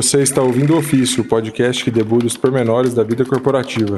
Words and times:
Você 0.00 0.22
está 0.22 0.40
ouvindo 0.40 0.74
o 0.74 0.78
Ofício, 0.78 1.22
o 1.22 1.26
podcast 1.26 1.82
que 1.82 1.90
debulha 1.90 2.24
os 2.24 2.36
pormenores 2.36 2.94
da 2.94 3.02
vida 3.02 3.24
corporativa. 3.24 3.96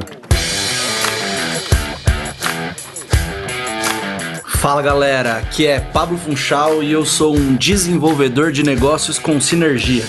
Fala 4.47 4.81
galera, 4.81 5.37
aqui 5.37 5.67
é 5.67 5.79
Pablo 5.79 6.17
Funchal 6.17 6.81
e 6.81 6.91
eu 6.91 7.05
sou 7.05 7.37
um 7.37 7.55
desenvolvedor 7.55 8.51
de 8.51 8.63
negócios 8.63 9.19
com 9.19 9.39
sinergia. 9.39 10.03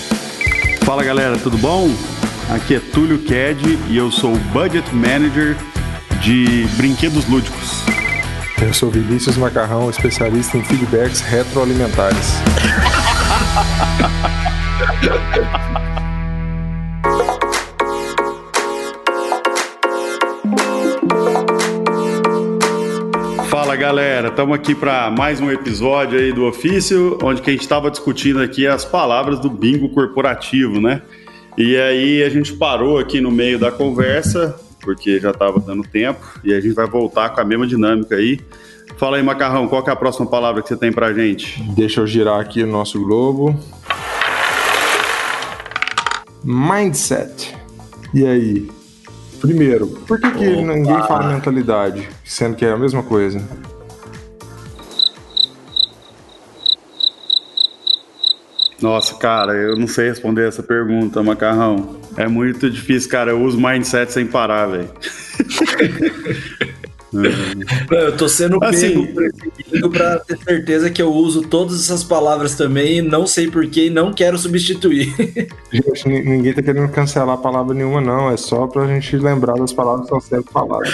Fala 0.83 1.03
galera, 1.03 1.37
tudo 1.37 1.59
bom? 1.59 1.87
Aqui 2.49 2.73
é 2.73 2.79
Túlio 2.79 3.19
Ked 3.19 3.77
e 3.87 3.95
eu 3.95 4.11
sou 4.11 4.33
o 4.33 4.39
Budget 4.51 4.89
Manager 4.95 5.55
de 6.23 6.65
brinquedos 6.75 7.29
lúdicos. 7.29 7.83
Eu 8.59 8.73
sou 8.73 8.89
Vinícius 8.89 9.37
Macarrão, 9.37 9.91
especialista 9.91 10.57
em 10.57 10.63
feedbacks 10.63 11.21
retroalimentares. 11.21 12.33
galera, 23.83 24.29
estamos 24.29 24.55
aqui 24.55 24.73
para 24.73 25.11
mais 25.11 25.41
um 25.41 25.51
episódio 25.51 26.17
aí 26.17 26.31
do 26.31 26.45
ofício, 26.45 27.17
onde 27.21 27.41
que 27.41 27.49
a 27.49 27.53
gente 27.53 27.63
estava 27.63 27.91
discutindo 27.91 28.41
aqui 28.41 28.65
as 28.65 28.85
palavras 28.85 29.41
do 29.41 29.49
bingo 29.49 29.89
corporativo, 29.89 30.79
né? 30.79 31.01
E 31.57 31.75
aí 31.75 32.23
a 32.23 32.29
gente 32.29 32.53
parou 32.53 32.97
aqui 32.97 33.19
no 33.19 33.29
meio 33.29 33.59
da 33.59 33.73
conversa, 33.73 34.57
porque 34.79 35.19
já 35.19 35.31
estava 35.31 35.59
dando 35.59 35.83
tempo, 35.83 36.25
e 36.45 36.53
a 36.53 36.61
gente 36.61 36.73
vai 36.73 36.87
voltar 36.87 37.31
com 37.31 37.41
a 37.41 37.43
mesma 37.43 37.67
dinâmica 37.67 38.15
aí. 38.15 38.39
Fala 38.95 39.17
aí, 39.17 39.23
Macarrão, 39.23 39.67
qual 39.67 39.83
é 39.85 39.91
a 39.91 39.97
próxima 39.97 40.27
palavra 40.27 40.61
que 40.61 40.69
você 40.69 40.77
tem 40.77 40.93
pra 40.93 41.11
gente? 41.11 41.61
Deixa 41.73 41.99
eu 41.99 42.07
girar 42.07 42.39
aqui 42.39 42.63
o 42.63 42.67
nosso 42.67 43.03
globo. 43.03 43.53
Mindset. 46.41 47.53
E 48.13 48.25
aí? 48.25 48.71
Primeiro, 49.41 49.87
por 50.07 50.21
que, 50.21 50.31
que 50.31 50.45
ninguém 50.61 51.03
fala 51.05 51.33
mentalidade, 51.33 52.07
sendo 52.23 52.55
que 52.55 52.63
é 52.63 52.71
a 52.71 52.77
mesma 52.77 53.03
coisa? 53.03 53.45
Nossa, 58.83 59.15
cara, 59.15 59.53
eu 59.53 59.77
não 59.77 59.87
sei 59.87 60.09
responder 60.09 60.45
essa 60.45 60.61
pergunta, 60.61 61.23
Macarrão. 61.23 62.01
É 62.17 62.27
muito 62.27 62.69
difícil, 62.69 63.09
cara. 63.09 63.31
Eu 63.31 63.41
uso 63.41 63.57
mindset 63.57 64.11
sem 64.11 64.27
parar, 64.27 64.67
velho. 64.67 64.89
Eu 67.91 68.17
tô 68.17 68.27
sendo 68.27 68.57
Assim- 68.63 69.05
pego 69.05 69.13
perseguido 69.15 69.89
pra 69.89 70.19
ter 70.19 70.37
certeza 70.39 70.89
que 70.89 71.01
eu 71.01 71.11
uso 71.13 71.43
todas 71.43 71.75
essas 71.79 72.03
palavras 72.03 72.55
também 72.55 72.97
e 72.97 73.01
não 73.01 73.27
sei 73.27 73.49
porquê 73.49 73.85
e 73.85 73.89
não 73.89 74.11
quero 74.13 74.37
substituir. 74.37 75.13
Gente, 75.71 76.07
ni- 76.07 76.23
ninguém 76.23 76.53
tá 76.53 76.61
querendo 76.61 76.89
cancelar 76.89 77.37
palavra 77.37 77.73
nenhuma, 77.73 78.01
não. 78.01 78.29
É 78.31 78.37
só 78.37 78.67
pra 78.67 78.87
gente 78.87 79.15
lembrar 79.17 79.53
das 79.55 79.71
palavras 79.73 80.07
que 80.09 80.15
estão 80.15 80.21
sendo 80.21 80.45
faladas. 80.51 80.93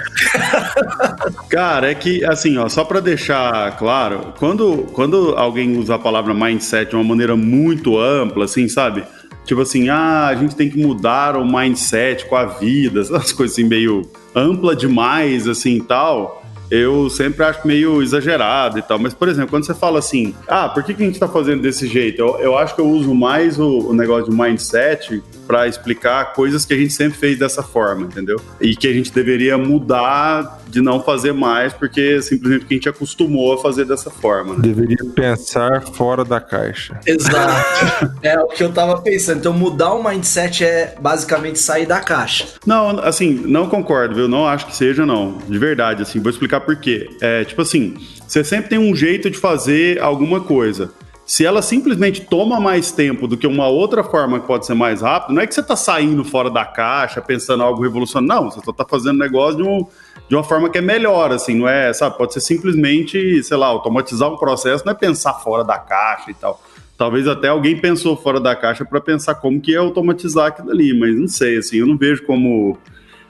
Cara, 1.49 1.89
é 1.91 1.95
que, 1.95 2.23
assim, 2.25 2.57
ó, 2.57 2.67
só 2.69 2.83
pra 2.83 2.99
deixar 2.99 3.77
claro, 3.77 4.33
quando, 4.37 4.85
quando 4.93 5.33
alguém 5.35 5.77
usa 5.77 5.95
a 5.95 5.99
palavra 5.99 6.33
mindset 6.33 6.89
de 6.89 6.95
uma 6.95 7.03
maneira 7.03 7.35
muito 7.35 7.97
ampla, 7.99 8.45
assim, 8.45 8.67
sabe? 8.67 9.03
Tipo 9.45 9.61
assim, 9.61 9.89
ah, 9.89 10.27
a 10.27 10.35
gente 10.35 10.55
tem 10.55 10.69
que 10.69 10.77
mudar 10.77 11.35
o 11.35 11.45
mindset 11.45 12.25
com 12.25 12.35
a 12.35 12.45
vida, 12.45 13.01
essas 13.01 13.31
coisas 13.31 13.55
assim, 13.55 13.63
meio 13.67 14.03
ampla 14.35 14.75
demais, 14.75 15.47
assim, 15.47 15.75
e 15.77 15.81
tal. 15.81 16.43
Eu 16.69 17.09
sempre 17.09 17.43
acho 17.43 17.67
meio 17.67 18.01
exagerado 18.01 18.77
e 18.77 18.81
tal. 18.81 18.99
Mas, 18.99 19.13
por 19.13 19.27
exemplo, 19.27 19.49
quando 19.49 19.65
você 19.65 19.73
fala 19.73 19.97
assim, 19.97 20.35
ah, 20.47 20.69
por 20.69 20.83
que, 20.83 20.93
que 20.93 21.01
a 21.01 21.05
gente 21.05 21.19
tá 21.19 21.27
fazendo 21.27 21.61
desse 21.61 21.87
jeito? 21.87 22.21
Eu, 22.21 22.37
eu 22.39 22.57
acho 22.57 22.75
que 22.75 22.81
eu 22.81 22.87
uso 22.87 23.13
mais 23.15 23.59
o, 23.59 23.89
o 23.89 23.93
negócio 23.93 24.29
de 24.29 24.37
mindset 24.37 25.23
para 25.49 25.67
explicar 25.67 26.33
coisas 26.33 26.63
que 26.63 26.75
a 26.75 26.77
gente 26.77 26.93
sempre 26.93 27.17
fez 27.17 27.39
dessa 27.39 27.63
forma, 27.63 28.03
entendeu? 28.05 28.39
E 28.61 28.75
que 28.75 28.87
a 28.87 28.93
gente 28.93 29.11
deveria 29.11 29.57
mudar 29.57 30.61
de 30.67 30.79
não 30.79 31.01
fazer 31.01 31.33
mais, 31.33 31.73
porque 31.73 32.21
simplesmente 32.21 32.59
porque 32.59 32.75
a 32.75 32.77
gente 32.77 32.89
acostumou 32.89 33.55
a 33.55 33.57
fazer 33.57 33.85
dessa 33.85 34.11
forma. 34.11 34.53
né? 34.53 34.59
Deveria 34.61 35.03
pensar 35.15 35.81
fora 35.81 36.23
da 36.23 36.39
caixa. 36.39 36.99
Exato. 37.03 38.13
é 38.21 38.39
o 38.39 38.47
que 38.49 38.63
eu 38.63 38.71
tava 38.71 39.01
pensando. 39.01 39.39
Então 39.39 39.51
mudar 39.51 39.93
o 39.93 40.03
mindset 40.07 40.63
é 40.63 40.93
basicamente 41.01 41.57
sair 41.57 41.87
da 41.87 41.99
caixa. 41.99 42.45
Não, 42.63 42.99
assim, 42.99 43.41
não 43.43 43.67
concordo, 43.67 44.13
viu? 44.13 44.27
Não 44.27 44.45
acho 44.45 44.67
que 44.67 44.75
seja, 44.75 45.03
não. 45.03 45.39
De 45.47 45.57
verdade, 45.57 46.03
assim, 46.03 46.19
vou 46.19 46.29
explicar 46.29 46.61
por 46.61 46.75
quê. 46.75 47.09
É, 47.19 47.43
tipo 47.43 47.63
assim, 47.63 47.97
você 48.27 48.43
sempre 48.43 48.69
tem 48.69 48.77
um 48.77 48.95
jeito 48.95 49.31
de 49.31 49.37
fazer 49.39 49.99
alguma 49.99 50.41
coisa. 50.41 50.91
Se 51.29 51.45
ela 51.45 51.61
simplesmente 51.61 52.21
toma 52.21 52.59
mais 52.59 52.91
tempo 52.91 53.27
do 53.27 53.37
que 53.37 53.45
uma 53.45 53.67
outra 53.67 54.03
forma 54.03 54.39
que 54.39 54.47
pode 54.47 54.65
ser 54.65 54.73
mais 54.73 55.03
rápida, 55.03 55.31
não 55.31 55.39
é 55.43 55.45
que 55.45 55.53
você 55.53 55.61
tá 55.61 55.75
saindo 55.75 56.23
fora 56.23 56.49
da 56.49 56.65
caixa, 56.65 57.21
pensando 57.21 57.61
algo 57.61 57.83
revolucionário, 57.83 58.45
não. 58.45 58.49
Você 58.49 58.59
só 58.65 58.73
tá 58.73 58.83
fazendo 58.83 59.19
negócio 59.19 59.57
de, 59.57 59.61
um, 59.61 59.85
de 60.27 60.35
uma 60.35 60.43
forma 60.43 60.71
que 60.71 60.79
é 60.79 60.81
melhor, 60.81 61.31
assim, 61.31 61.53
não 61.53 61.69
é, 61.69 61.93
sabe? 61.93 62.17
Pode 62.17 62.33
ser 62.33 62.39
simplesmente, 62.39 63.43
sei 63.43 63.57
lá, 63.57 63.67
automatizar 63.67 64.27
um 64.27 64.37
processo, 64.37 64.83
não 64.83 64.91
é 64.91 64.95
pensar 64.95 65.35
fora 65.35 65.63
da 65.63 65.77
caixa 65.77 66.31
e 66.31 66.33
tal. 66.33 66.59
Talvez 66.97 67.27
até 67.27 67.49
alguém 67.49 67.79
pensou 67.79 68.17
fora 68.17 68.39
da 68.39 68.55
caixa 68.55 68.83
para 68.83 68.99
pensar 68.99 69.35
como 69.35 69.61
que 69.61 69.73
ia 69.73 69.81
automatizar 69.81 70.47
aquilo 70.47 70.71
ali, 70.71 70.97
mas 70.97 71.15
não 71.15 71.27
sei, 71.27 71.59
assim, 71.59 71.77
eu 71.77 71.85
não 71.85 71.95
vejo 71.95 72.25
como, 72.25 72.75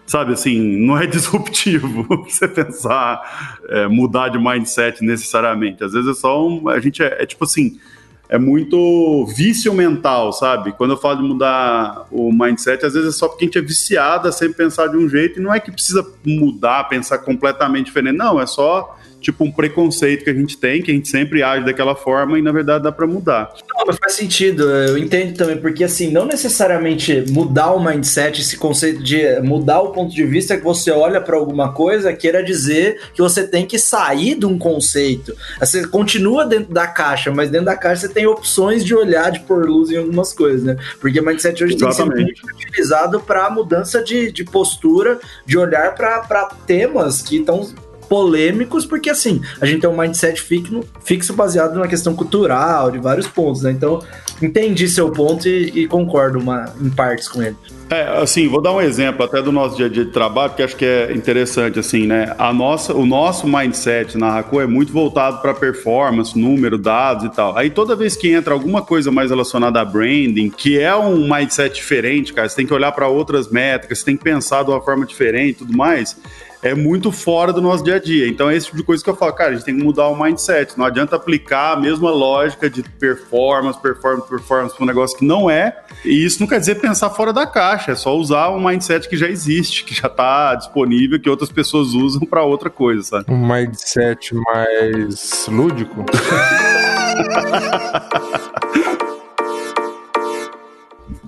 sabe, 0.10 0.34
assim, 0.34 0.60
não 0.60 0.98
é 0.98 1.06
disruptivo 1.08 2.04
você 2.28 2.48
pensar, 2.48 3.60
é, 3.70 3.88
mudar 3.88 4.30
de 4.30 4.40
mindset 4.40 5.04
necessariamente. 5.04 5.84
Às 5.84 5.94
vezes 5.94 6.10
é 6.10 6.20
só 6.20 6.48
um, 6.48 6.68
a 6.68 6.80
gente 6.80 7.04
é, 7.04 7.22
é 7.22 7.26
tipo 7.26 7.44
assim, 7.44 7.80
é 8.28 8.38
muito 8.38 9.26
vício 9.36 9.74
mental, 9.74 10.34
sabe? 10.34 10.72
Quando 10.74 10.92
eu 10.92 10.98
falo 10.98 11.18
de 11.18 11.24
mudar 11.24 12.06
o 12.12 12.32
mindset, 12.32 12.86
às 12.86 12.94
vezes 12.94 13.16
é 13.16 13.18
só 13.18 13.28
porque 13.28 13.46
a 13.46 13.48
gente 13.48 13.58
é 13.58 13.62
viciado 13.62 14.28
a 14.28 14.32
sempre 14.32 14.58
pensar 14.58 14.88
de 14.88 14.98
um 14.98 15.08
jeito 15.08 15.40
e 15.40 15.44
não 15.44 15.54
é 15.54 15.60
que 15.60 15.72
precisa 15.72 16.06
mudar, 16.26 16.84
pensar 16.86 17.20
completamente 17.20 17.86
diferente. 17.86 18.18
Não, 18.18 18.40
é 18.40 18.46
só 18.46 18.99
tipo 19.20 19.44
um 19.44 19.52
preconceito 19.52 20.24
que 20.24 20.30
a 20.30 20.34
gente 20.34 20.58
tem, 20.58 20.82
que 20.82 20.92
a 20.92 20.94
gente 20.94 21.08
sempre 21.08 21.44
age 21.44 21.66
daquela 21.66 21.96
forma 21.96 22.38
e 22.40 22.42
na 22.42 22.52
verdade 22.52 22.84
dá 22.84 22.92
para 22.92 23.06
mudar. 23.06 23.54
Não, 23.76 23.86
mas 23.86 23.98
faz 23.98 24.14
sentido, 24.14 24.70
eu 24.70 24.98
entendo 24.98 25.36
também, 25.36 25.58
porque 25.58 25.84
assim, 25.84 26.12
não 26.12 26.26
necessariamente 26.26 27.26
mudar 27.30 27.72
o 27.72 27.84
mindset, 27.84 28.42
esse 28.42 28.58
conceito 28.58 29.04
de 29.04 29.40
mudar 29.42 29.82
o 29.82 29.92
ponto 29.92 30.14
de 30.14 30.24
vista 30.24 30.58
que 30.58 30.64
você 30.64 30.92
olha 30.92 31.20
para 31.20 31.36
alguma 31.36 31.74
coisa, 31.74 32.14
queira 32.14 32.44
dizer 32.44 33.00
que 33.14 33.22
você 33.22 33.46
tem 33.46 33.66
que 33.66 33.78
sair 33.78 34.36
de 34.36 34.46
um 34.46 34.58
conceito. 34.58 35.36
Você 35.60 35.86
continua 35.88 36.46
dentro 36.46 36.74
da 36.74 36.88
caixa, 36.88 37.32
mas 37.32 37.50
dentro 37.50 37.66
da 37.66 37.76
caixa 37.76 38.08
você 38.08 38.14
tem 38.14 38.26
opções 38.26 38.84
de 38.86 38.96
olhar, 38.96 39.32
de 39.32 39.42
pôr 39.42 39.66
luz 39.66 39.92
em 39.92 39.98
algumas 39.98 40.34
coisas, 40.34 40.64
né? 40.64 40.78
Porque 41.00 41.22
mindset 41.22 41.64
hoje 41.64 41.76
tem 41.76 41.92
sido 41.92 42.04
Exatamente. 42.04 42.42
muito 42.44 42.56
utilizado 42.56 43.20
para 43.20 43.50
mudança 43.50 44.04
de, 44.04 44.32
de 44.32 44.44
postura, 44.44 45.20
de 45.46 45.58
olhar 45.58 45.94
para 45.96 46.46
temas 46.66 47.22
que 47.22 47.38
estão 47.38 47.68
polêmicos, 48.10 48.86
porque 48.86 49.10
assim, 49.10 49.42
a 49.62 49.66
gente 49.66 49.82
tem 49.82 49.90
um 49.90 49.96
mindset 49.96 50.42
fixo, 50.42 50.82
fixo 51.06 51.34
baseado 51.34 51.78
na 51.78 51.88
questão 51.88 52.16
cultural, 52.16 52.90
de 52.90 52.98
vários 52.98 53.28
pontos, 53.28 53.62
né? 53.62 53.72
Então, 53.72 54.02
entendi 54.42 54.90
seu 54.90 55.12
ponto 55.12 55.48
e, 55.48 55.84
e 55.84 55.88
concordo 55.88 56.40
uma, 56.40 56.74
em 56.82 56.90
partes 56.90 57.28
com 57.28 57.42
ele. 57.42 57.56
É, 57.90 58.22
assim, 58.22 58.48
vou 58.48 58.62
dar 58.62 58.72
um 58.72 58.80
exemplo 58.80 59.26
até 59.26 59.42
do 59.42 59.52
nosso 59.52 59.76
dia 59.76 59.88
a 59.88 59.90
dia 59.90 60.06
de 60.06 60.12
trabalho, 60.12 60.52
porque 60.52 60.62
acho 60.62 60.76
que 60.76 60.86
é 60.86 61.12
interessante, 61.12 61.80
assim, 61.80 62.06
né? 62.06 62.36
A 62.38 62.54
nossa, 62.54 62.94
o 62.94 63.04
nosso 63.04 63.48
mindset 63.48 64.16
na 64.16 64.30
Raco 64.30 64.62
é 64.62 64.68
muito 64.68 64.94
voltado 64.94 65.42
para 65.42 65.56
performance, 65.56 66.38
número, 66.38 66.78
dados 66.78 67.26
e 67.26 67.30
tal. 67.30 67.58
Aí 67.58 67.72
toda 67.72 67.96
vez 67.96 68.16
que 68.16 68.32
entra 68.32 68.54
alguma 68.54 68.84
coisa 68.84 69.12
mais 69.12 69.32
relacionada 69.32 69.82
a 69.82 69.86
branding, 69.86 70.52
que 70.52 70.80
é 70.80 70.96
um 70.96 71.28
mindset 71.28 71.76
diferente, 71.76 72.32
cara, 72.32 72.48
você 72.48 72.56
tem 72.56 72.66
que 72.66 72.74
olhar 72.74 72.92
para 72.92 73.08
outras 73.08 73.50
métricas, 73.50 74.00
você 74.00 74.06
tem 74.06 74.18
que 74.18 74.24
pensar 74.24 74.64
de 74.64 74.70
uma 74.70 74.82
forma 74.82 75.06
diferente 75.06 75.50
e 75.50 75.66
tudo 75.66 75.76
mais 75.76 76.16
é 76.62 76.74
muito 76.74 77.12
fora 77.12 77.54
do 77.54 77.62
nosso 77.62 77.84
dia 77.84 77.96
a 77.96 78.00
dia. 78.00 78.28
Então 78.28 78.50
é 78.50 78.56
esse 78.56 78.68
tipo 78.68 78.78
de 78.78 78.84
coisa 78.84 79.04
que 79.04 79.10
eu 79.10 79.16
falo, 79.16 79.34
cara, 79.34 79.52
a 79.52 79.54
gente 79.54 79.66
tem 79.66 79.78
que 79.78 79.84
mudar 79.84 80.08
o 80.08 80.22
mindset. 80.22 80.78
Não 80.78 80.86
adianta 80.86 81.16
aplicar 81.16 81.74
a 81.74 81.80
mesma 81.80 82.12
lógica 82.12 82.70
de 82.70 82.84
performance, 82.84 83.80
performance, 83.80 84.28
performance 84.28 84.76
para 84.76 84.84
um 84.84 84.88
negócio 84.88 85.18
que 85.18 85.26
não 85.26 85.50
é. 85.50 85.78
E 86.04 86.26
isso 86.26 86.40
não 86.40 86.48
quer 86.48 86.60
dizer 86.60 86.76
pensar 86.76 87.10
fora 87.10 87.34
da 87.34 87.46
caixa, 87.46 87.92
é 87.92 87.96
só 87.96 88.16
usar 88.16 88.50
um 88.50 88.66
mindset 88.66 89.08
que 89.08 89.18
já 89.18 89.28
existe, 89.28 89.84
que 89.84 89.94
já 89.94 90.08
está 90.08 90.56
disponível, 90.56 91.20
que 91.20 91.30
outras 91.30 91.52
pessoas 91.52 91.94
usam 91.94 92.22
para 92.22 92.44
outra 92.44 92.70
coisa, 92.70 93.04
sabe? 93.04 93.26
Um 93.30 93.48
mindset 93.48 94.34
mais 94.36 95.48
lúdico. 95.48 96.06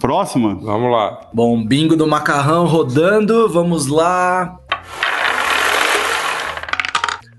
Próxima? 0.01 0.56
Vamos 0.56 0.91
lá. 0.91 1.29
Bom, 1.31 1.63
bingo 1.63 1.95
do 1.95 2.07
macarrão 2.07 2.65
rodando, 2.65 3.47
vamos 3.47 3.85
lá. 3.85 4.59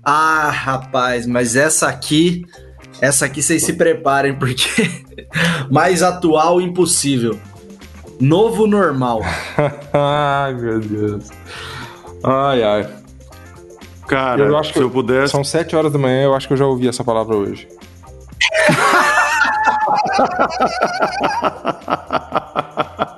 Ah, 0.03 0.49
rapaz, 0.49 1.25
mas 1.25 1.55
essa 1.55 1.87
aqui, 1.87 2.45
essa 2.99 3.25
aqui 3.25 3.41
vocês 3.41 3.63
se 3.63 3.73
preparem, 3.73 4.37
porque 4.37 5.05
mais 5.71 6.03
atual 6.03 6.59
impossível. 6.59 7.39
Novo 8.19 8.67
normal. 8.67 9.21
ai, 9.93 10.53
meu 10.53 10.79
Deus. 10.79 11.29
Ai, 12.23 12.63
ai. 12.63 12.89
Cara, 14.07 14.43
Eu 14.43 14.57
acho 14.57 14.69
se 14.69 14.73
que 14.73 14.83
eu 14.83 14.89
pudesse. 14.89 15.31
São 15.31 15.43
7 15.43 15.75
horas 15.75 15.91
da 15.91 15.97
manhã, 15.97 16.23
eu 16.23 16.35
acho 16.35 16.47
que 16.47 16.53
eu 16.53 16.57
já 16.57 16.65
ouvi 16.65 16.87
essa 16.87 17.03
palavra 17.03 17.35
hoje. 17.35 17.67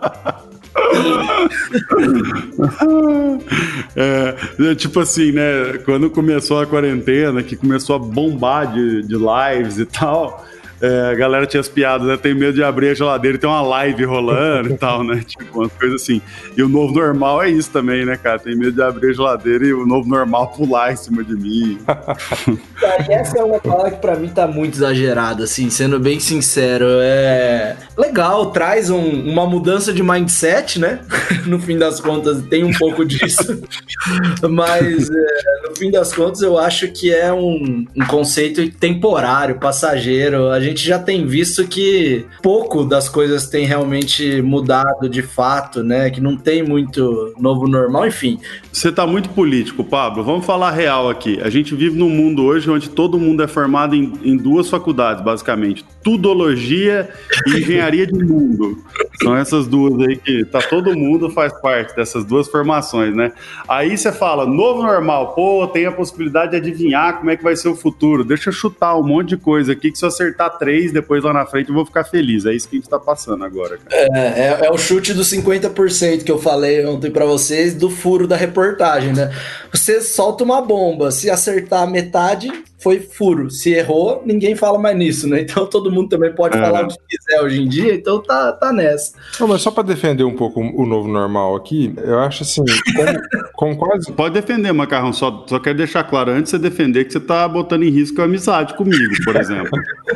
é, 3.95 4.75
tipo 4.75 5.00
assim, 5.00 5.31
né? 5.31 5.79
Quando 5.85 6.09
começou 6.09 6.59
a 6.59 6.65
quarentena, 6.65 7.41
que 7.44 7.56
começou 7.56 7.95
a 7.95 8.00
bombar 8.00 8.73
de, 8.73 9.03
de 9.03 9.15
lives 9.15 9.79
e 9.79 9.85
tal, 9.85 10.45
é, 10.81 11.12
a 11.12 11.15
galera 11.15 11.45
tinha 11.45 11.62
as 11.62 11.69
piadas, 11.69 12.06
né? 12.06 12.17
Tem 12.17 12.33
medo 12.33 12.53
de 12.53 12.63
abrir 12.63 12.89
a 12.89 12.94
geladeira 12.94 13.38
e 13.38 13.39
ter 13.39 13.47
uma 13.47 13.62
live 13.62 14.03
rolando 14.03 14.69
e 14.69 14.77
tal, 14.77 15.03
né? 15.03 15.23
Tipo, 15.25 15.59
umas 15.59 15.71
coisas 15.73 16.01
assim. 16.01 16.21
E 16.56 16.62
o 16.62 16.69
novo 16.69 16.94
normal 16.94 17.41
é 17.41 17.50
isso 17.50 17.71
também, 17.71 18.06
né, 18.06 18.17
cara? 18.17 18.39
Tem 18.39 18.56
medo 18.56 18.73
de 18.73 18.81
abrir 18.81 19.12
a 19.12 19.13
geladeira 19.13 19.65
e 19.65 19.73
o 19.73 19.85
novo 19.85 20.07
normal 20.07 20.50
pular 20.50 20.91
em 20.91 20.95
cima 20.95 21.23
de 21.23 21.35
mim. 21.35 21.79
Cara, 21.88 23.06
essa 23.09 23.39
é 23.39 23.44
uma 23.44 23.59
palavra 23.59 23.91
que 23.91 24.01
pra 24.01 24.15
mim 24.15 24.27
tá 24.27 24.47
muito 24.47 24.75
exagerada, 24.75 25.45
assim, 25.45 25.69
sendo 25.69 26.00
bem 26.00 26.19
sincero. 26.19 26.85
É 27.01 27.77
legal, 27.97 28.51
traz 28.51 28.89
um, 28.89 29.00
uma 29.00 29.45
mudança 29.45 29.94
de 29.94 30.03
mindset, 30.03 30.80
né? 30.80 31.00
no 31.47 31.59
fim 31.59 31.77
das 31.77 32.00
contas, 32.00 32.42
tem 32.44 32.63
um 32.63 32.74
pouco 32.74 33.06
disso. 33.06 33.62
Mas, 34.50 35.09
é, 35.09 35.69
no 35.69 35.75
fim 35.75 35.89
das 35.89 36.13
contas, 36.13 36.42
eu 36.42 36.57
acho 36.57 36.89
que 36.89 37.13
é 37.13 37.31
um, 37.31 37.86
um 37.95 38.06
conceito 38.06 38.69
temporário, 38.71 39.59
passageiro. 39.59 40.50
A 40.50 40.59
gente 40.59 40.86
já 40.86 41.00
tem 41.00 41.25
visto 41.25 41.68
que 41.68 42.25
pouco 42.42 42.83
das 42.83 43.07
coisas 43.07 43.47
tem 43.47 43.65
realmente 43.65 44.41
mudado 44.41 45.09
de 45.09 45.21
fato, 45.21 45.83
né? 45.83 46.09
Que 46.09 46.21
não 46.21 46.38
tem 46.38 46.63
muito 46.63 47.33
novo 47.39 47.68
normal, 47.68 48.07
enfim. 48.07 48.39
Você 48.71 48.91
tá 48.91 49.07
muito 49.07 49.30
político, 49.30 49.83
Pablo. 49.83 50.24
Vamos 50.24 50.45
falar 50.45 50.71
real 50.71 51.09
aqui. 51.09 51.39
A 51.41 51.50
gente 51.50 51.74
vive 51.75 51.98
num 51.98 52.09
mundo 52.09 52.44
hoje 52.44 52.69
onde 52.69 52.89
todo 52.89 53.18
mundo 53.18 53.41
é 53.41 53.48
formado 53.48 53.95
em, 53.95 54.13
em 54.24 54.38
duas 54.38 54.69
faculdades, 54.69 55.24
basicamente: 55.24 55.86
tudologia 56.03 57.09
e 57.48 57.57
engenharia 57.57 57.84
de 57.91 58.23
mundo. 58.23 58.83
São 59.21 59.35
essas 59.35 59.67
duas 59.67 59.99
aí 60.07 60.17
que 60.17 60.45
tá 60.45 60.59
todo 60.59 60.95
mundo 60.95 61.29
faz 61.29 61.53
parte 61.61 61.95
dessas 61.95 62.25
duas 62.25 62.47
formações, 62.47 63.15
né? 63.15 63.31
Aí 63.67 63.97
você 63.97 64.11
fala, 64.11 64.45
novo 64.45 64.83
normal, 64.83 65.33
pô, 65.33 65.67
tem 65.67 65.85
a 65.85 65.91
possibilidade 65.91 66.51
de 66.51 66.57
adivinhar 66.57 67.17
como 67.17 67.29
é 67.29 67.37
que 67.37 67.43
vai 67.43 67.55
ser 67.55 67.69
o 67.69 67.75
futuro. 67.75 68.23
Deixa 68.23 68.49
eu 68.49 68.53
chutar 68.53 68.97
um 68.97 69.03
monte 69.03 69.29
de 69.29 69.37
coisa 69.37 69.71
aqui 69.71 69.91
que 69.91 69.97
se 69.97 70.03
eu 70.03 70.09
acertar 70.09 70.57
três, 70.57 70.91
depois 70.91 71.23
lá 71.23 71.33
na 71.33 71.45
frente 71.45 71.69
eu 71.69 71.75
vou 71.75 71.85
ficar 71.85 72.03
feliz. 72.03 72.45
É 72.45 72.53
isso 72.53 72.67
que 72.67 72.75
a 72.75 72.79
gente 72.79 72.89
tá 72.89 72.99
passando 72.99 73.43
agora. 73.43 73.79
É, 73.91 74.05
é, 74.05 74.59
é, 74.65 74.71
o 74.71 74.77
chute 74.77 75.13
dos 75.13 75.31
50% 75.31 76.23
que 76.23 76.31
eu 76.31 76.39
falei 76.39 76.85
ontem 76.85 77.11
para 77.11 77.25
vocês 77.25 77.73
do 77.73 77.89
furo 77.89 78.27
da 78.27 78.35
reportagem, 78.35 79.13
né? 79.13 79.31
Você 79.71 80.01
solta 80.01 80.43
uma 80.43 80.61
bomba, 80.61 81.11
se 81.11 81.29
acertar 81.29 81.89
metade, 81.89 82.51
foi 82.85 82.99
furo. 82.99 83.49
Se 83.49 83.73
errou, 83.73 84.21
ninguém 84.23 84.55
fala 84.55 84.77
mais 84.77 84.95
nisso, 84.95 85.27
né? 85.27 85.41
Então 85.41 85.65
todo 85.65 85.91
mundo 85.91 86.07
também 86.07 86.31
pode 86.31 86.55
é. 86.55 86.61
falar 86.61 86.83
o 86.83 86.87
que 86.87 86.97
quiser 87.09 87.41
hoje 87.41 87.63
em 87.63 87.67
dia, 87.67 87.95
então 87.95 88.21
tá, 88.21 88.51
tá 88.51 88.71
nessa. 88.71 89.13
Não, 89.39 89.47
mas 89.47 89.63
só 89.63 89.71
para 89.71 89.81
defender 89.81 90.23
um 90.23 90.35
pouco 90.35 90.61
o 90.61 90.85
novo 90.85 91.07
normal 91.07 91.55
aqui, 91.55 91.91
eu 91.97 92.19
acho 92.19 92.43
assim, 92.43 92.63
com, 92.63 93.73
com 93.73 93.75
quase. 93.75 94.11
Pode 94.11 94.35
defender, 94.35 94.71
Macarrão, 94.71 95.11
só, 95.11 95.45
só 95.47 95.57
quero 95.57 95.79
deixar 95.79 96.03
claro 96.03 96.29
antes 96.29 96.51
de 96.51 96.59
você 96.59 96.59
defender 96.59 97.05
que 97.05 97.13
você 97.13 97.19
tá 97.19 97.47
botando 97.47 97.81
em 97.81 97.89
risco 97.89 98.21
a 98.21 98.25
amizade 98.25 98.75
comigo, 98.75 99.15
por 99.23 99.35
exemplo. 99.35 99.71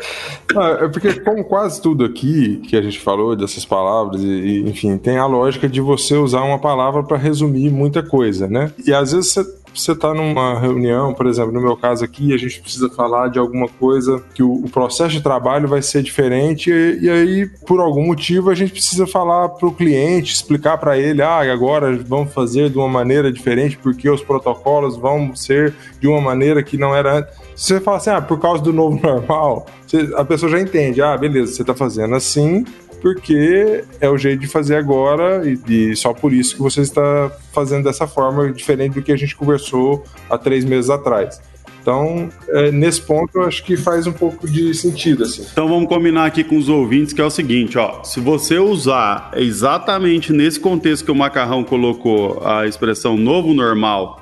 Não, 0.54 0.63
é 0.63 0.88
porque, 0.88 1.19
como 1.22 1.44
quase 1.44 1.81
tudo 1.81 2.06
aqui 2.06 2.57
que 2.68 2.77
a 2.77 2.81
gente 2.83 3.00
falou 3.00 3.36
dessas 3.36 3.65
palavras, 3.65 4.22
e, 4.24 4.63
enfim, 4.68 4.95
tem 4.98 5.18
a 5.18 5.25
lógica 5.25 5.68
de 5.68 5.81
você 5.81 6.13
usar 6.15 6.44
uma 6.44 6.60
palavra 6.60 7.01
para 7.01 7.18
resumir 7.18 7.72
muita 7.72 8.04
coisa, 8.04 8.48
né? 8.48 8.72
E 8.86 8.94
às 8.94 9.12
vezes 9.12 9.31
você 9.31 9.44
você 9.74 9.92
está 9.92 10.13
numa 10.13 10.60
reunião, 10.60 11.13
por 11.13 11.27
exemplo, 11.27 11.51
no 11.51 11.62
meu 11.62 11.75
caso 11.77 12.04
aqui, 12.04 12.33
a 12.33 12.38
gente 12.38 12.62
precisa 12.62 12.89
falar 12.89 13.30
de 13.30 13.39
alguma 13.39 13.68
coisa 13.68 14.24
que 14.33 14.44
o, 14.44 14.51
o 14.51 14.69
processo 14.69 15.12
de 15.12 15.21
trabalho 15.21 15.68
vai 15.68 15.81
ser 15.81 16.01
diferente 16.04 16.71
e, 16.71 17.00
e, 17.06 17.10
aí, 17.10 17.50
por 17.66 17.80
algum 17.80 18.06
motivo, 18.06 18.50
a 18.50 18.56
gente 18.56 18.71
precisa 18.71 19.06
falar 19.07 19.50
para 19.50 19.68
o 19.68 19.74
cliente, 19.74 20.33
explicar 20.33 20.77
para 20.77 20.98
ele, 20.98 21.21
ah, 21.21 21.39
agora 21.51 21.95
vamos 21.98 22.33
fazer 22.33 22.69
de 22.69 22.77
uma 22.77 22.88
maneira 22.88 23.31
diferente 23.31 23.77
porque 23.77 24.10
os 24.10 24.24
protocolos 24.24 24.98
vão 24.98 25.36
ser 25.36 25.74
de 26.00 26.07
uma 26.07 26.22
maneira 26.22 26.63
que 26.63 26.77
não 26.77 26.95
era 26.95 27.19
antes. 27.19 27.33
Se 27.56 27.74
você 27.74 27.80
fala 27.81 27.98
assim, 27.98 28.10
ah, 28.10 28.22
por 28.22 28.39
causa 28.39 28.63
do 28.63 28.74
novo 28.74 29.00
normal, 29.06 29.65
você, 29.86 30.10
a 30.15 30.24
pessoa 30.25 30.51
já 30.51 30.60
entende, 30.60 31.01
ah, 31.01 31.18
beleza, 31.18 31.54
você 31.54 31.62
está 31.62 31.74
fazendo 31.74 32.15
assim, 32.15 32.65
porque 33.01 33.84
é 34.00 34.10
o 34.10 34.18
jeito 34.18 34.42
de 34.42 34.48
fazer 34.48 34.75
agora 34.75 35.42
e, 35.68 35.96
só 35.96 36.13
por 36.13 36.34
isso 36.34 36.56
que 36.56 36.62
você 36.62 36.81
está 36.81 37.31
fazendo 37.54 37.84
dessa 37.84 38.07
forma, 38.07 38.51
diferente 38.51 38.94
do 38.94 39.01
que 39.01 39.12
a 39.12 39.18
gente 39.18 39.36
conversou 39.36 40.04
há 40.30 40.38
três 40.38 40.66
meses 40.66 40.90
atrás. 40.90 41.42
Então, 41.81 42.30
é, 42.50 42.72
nesse 42.72 43.01
ponto, 43.01 43.31
eu 43.36 43.44
acho 43.44 43.63
que 43.63 43.78
faz 43.78 44.06
um 44.06 44.12
pouco 44.12 44.48
de 44.48 44.74
sentido. 44.74 45.24
Assim. 45.24 45.46
Então, 45.51 45.68
vamos 45.68 45.88
combinar 45.88 46.25
aqui 46.25 46.44
com 46.44 46.57
os 46.57 46.69
ouvintes 46.69 47.13
que 47.13 47.22
é 47.22 47.25
o 47.25 47.30
seguinte: 47.30 47.78
ó, 47.78 48.04
se 48.04 48.19
você 48.19 48.60
usar 48.60 49.31
exatamente 49.36 50.34
nesse 50.34 50.60
contexto 50.60 51.06
que 51.06 51.12
o 51.12 51.16
Macarrão 51.16 51.63
colocou 51.63 52.46
a 52.46 52.68
expressão 52.68 53.18
novo 53.18 53.54
normal, 53.54 54.22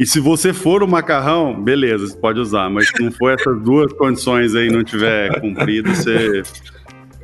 e 0.00 0.06
se 0.06 0.18
você 0.18 0.54
for 0.54 0.82
o 0.82 0.88
Macarrão, 0.88 1.60
beleza, 1.60 2.06
você 2.06 2.16
pode 2.16 2.40
usar, 2.40 2.70
mas 2.70 2.88
se 2.88 3.02
não 3.02 3.12
for 3.12 3.32
essas 3.32 3.60
duas 3.60 3.92
condições 3.92 4.54
aí 4.54 4.70
não 4.70 4.82
tiver 4.82 5.40
cumprido, 5.40 5.94
você 5.94 6.42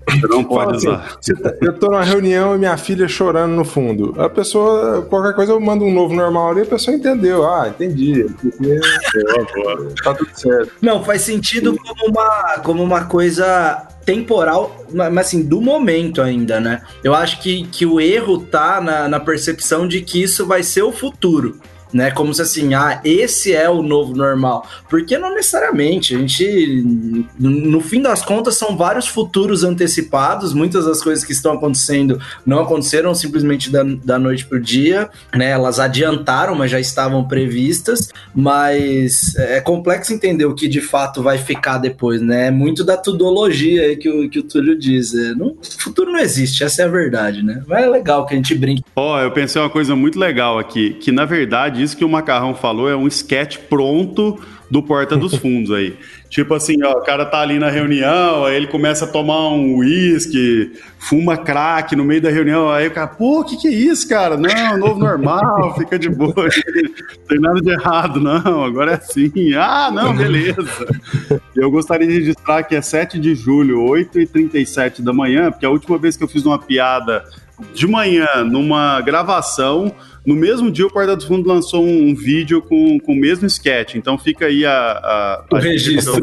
você 0.09 0.27
não 0.29 0.45
pode 0.45 0.77
assim, 0.77 0.89
usar. 0.89 1.19
Tá, 1.43 1.55
eu 1.61 1.73
tô 1.73 1.87
numa 1.89 2.05
reunião 2.05 2.55
e 2.55 2.59
minha 2.59 2.77
filha 2.77 3.09
chorando 3.09 3.53
no 3.53 3.65
fundo. 3.65 4.15
A 4.19 4.29
pessoa, 4.29 5.03
qualquer 5.03 5.35
coisa, 5.35 5.53
eu 5.53 5.61
mando 5.61 5.85
um 5.85 5.93
novo 5.93 6.15
normal 6.15 6.51
ali, 6.51 6.63
a 6.63 6.67
pessoa 6.67 6.97
entendeu. 6.97 7.47
Ah, 7.49 7.69
entendi. 7.69 8.25
tá 10.03 10.15
tudo 10.15 10.31
certo. 10.35 10.73
Não, 10.81 11.05
faz 11.05 11.23
sentido 11.23 11.77
como 11.77 12.11
uma, 12.11 12.59
como 12.63 12.83
uma 12.83 13.05
coisa 13.05 13.89
temporal, 14.05 14.87
mas 14.93 15.27
assim, 15.27 15.43
do 15.43 15.61
momento 15.61 16.23
ainda, 16.23 16.61
né? 16.61 16.83
Eu 17.03 17.13
acho 17.13 17.41
que, 17.41 17.67
que 17.67 17.85
o 17.85 18.01
erro 18.01 18.39
tá 18.39 18.81
na, 18.81 19.09
na 19.09 19.19
percepção 19.19 19.89
de 19.89 20.01
que 20.01 20.23
isso 20.23 20.47
vai 20.47 20.63
ser 20.63 20.83
o 20.83 20.93
futuro 20.93 21.59
né? 21.93 22.11
Como 22.11 22.33
se 22.35 22.43
assim, 22.43 22.75
ah, 22.75 23.01
esse 23.05 23.53
é 23.53 23.69
o 23.69 23.83
novo 23.83 24.15
normal. 24.15 24.67
Porque 24.89 25.19
não 25.19 25.35
necessariamente. 25.35 26.15
A 26.15 26.19
gente, 26.19 26.85
no 27.39 27.81
fim 27.81 28.03
das 28.03 28.23
contas, 28.23 28.57
são 28.57 28.77
vários 28.77 29.07
futuros 29.07 29.65
antecipados. 29.65 30.53
Muitas 30.53 30.85
das 30.85 31.03
coisas 31.03 31.25
que 31.25 31.33
estão 31.33 31.53
acontecendo 31.53 32.21
não 32.45 32.61
aconteceram 32.61 33.15
simplesmente 33.15 33.71
da, 33.71 33.83
da 33.83 34.19
noite 34.19 34.47
pro 34.47 34.61
dia, 34.61 35.09
né? 35.35 35.51
Elas 35.51 35.79
adiantaram, 35.79 36.55
mas 36.55 36.71
já 36.71 36.81
estavam 36.81 37.27
previstas. 37.27 38.11
Mas 38.35 39.35
é 39.37 39.61
complexo 39.61 40.13
entender 40.13 40.45
o 40.45 40.55
que 40.55 40.69
de 40.69 40.81
fato 40.81 41.23
vai 41.23 41.39
ficar 41.39 41.79
depois, 41.79 42.21
né? 42.21 42.49
É 42.49 42.51
muito 42.51 42.85
da 42.85 42.97
tudologia 42.97 43.83
aí 43.83 43.97
que 43.97 44.09
o, 44.09 44.29
que 44.29 44.39
o 44.39 44.43
Túlio 44.43 44.79
diz. 44.79 45.15
É, 45.15 45.35
não, 45.35 45.57
futuro 45.79 46.13
não 46.13 46.19
existe, 46.19 46.65
essa 46.65 46.83
é 46.83 46.85
a 46.85 46.89
verdade, 46.89 47.43
né? 47.43 47.63
Mas 47.67 47.85
é 47.85 47.89
legal 47.89 48.27
que 48.27 48.35
a 48.35 48.37
gente 48.37 48.55
brinque. 48.55 48.83
Ó, 48.95 49.17
oh, 49.17 49.21
eu 49.21 49.31
pensei 49.31 49.61
uma 49.61 49.71
coisa 49.71 49.95
muito 49.95 50.19
legal 50.19 50.59
aqui, 50.59 50.95
que 50.95 51.11
na 51.11 51.25
verdade 51.25 51.76
isso 51.83 51.97
que 51.97 52.05
o 52.05 52.09
Macarrão 52.09 52.55
falou 52.55 52.89
é 52.89 52.97
um 52.97 53.07
sketch 53.07 53.59
pronto 53.69 54.39
do 54.71 54.83
Porta 54.83 55.17
dos 55.17 55.35
Fundos 55.39 55.71
aí. 55.71 55.97
tipo 56.29 56.53
assim, 56.55 56.83
ó, 56.83 56.93
o 56.93 57.03
cara 57.03 57.25
tá 57.25 57.41
ali 57.41 57.59
na 57.59 57.71
reunião, 57.71 58.45
aí 58.45 58.57
ele 58.57 58.67
começa 58.67 59.05
a 59.05 59.09
tomar 59.09 59.49
um 59.51 59.77
uísque, 59.77 60.73
fuma 60.99 61.37
crack 61.37 61.95
no 61.95 62.05
meio 62.05 62.21
da 62.21 62.31
reunião, 62.31 62.69
aí 62.71 62.89
o 62.89 62.91
cara, 62.91 63.07
pô, 63.07 63.41
o 63.41 63.45
que 63.45 63.57
que 63.57 63.69
é 63.69 63.71
isso, 63.71 64.09
cara? 64.09 64.37
Não, 64.37 64.79
novo 64.79 64.99
normal, 64.99 65.75
fica 65.79 65.99
de 65.99 66.09
boa, 66.09 66.35
não 66.37 66.49
tem 67.29 67.39
nada 67.39 67.61
de 67.61 67.71
errado, 67.71 68.21
não, 68.21 68.65
agora 68.65 68.93
é 68.93 68.95
assim. 68.95 69.31
Ah, 69.55 69.91
não, 69.93 70.15
beleza. 70.15 70.87
Eu 71.55 71.71
gostaria 71.71 72.07
de 72.07 72.15
registrar 72.15 72.63
que 72.65 72.75
é 72.75 72.83
7 72.83 73.19
de 73.19 73.35
julho, 73.35 73.85
8h37 73.85 75.01
da 75.01 75.13
manhã, 75.13 75.51
porque 75.51 75.67
a 75.67 75.71
última 75.71 75.97
vez 75.97 76.17
que 76.17 76.25
eu 76.25 76.29
fiz 76.29 76.45
uma 76.45 76.59
piada 76.59 77.25
de 77.73 77.87
manhã, 77.87 78.27
numa 78.45 79.01
gravação, 79.01 79.95
no 80.27 80.35
mesmo 80.35 80.71
dia, 80.73 80.87
o 80.87 80.91
Porta 80.91 81.15
dos 81.15 81.25
Fundos 81.25 81.47
lançou 81.47 81.85
um, 81.85 82.09
um, 82.09 82.15
vídeo 82.15 82.61
com, 82.61 82.99
com 82.99 83.13
o 83.13 83.17
mesmo 83.17 83.47
sketch. 83.47 83.95
Então 83.95 84.19
fica 84.19 84.47
aí 84.47 84.67
a, 84.67 84.73
a, 84.73 85.45
o 85.53 85.57
a 85.57 85.61
registro. 85.61 86.21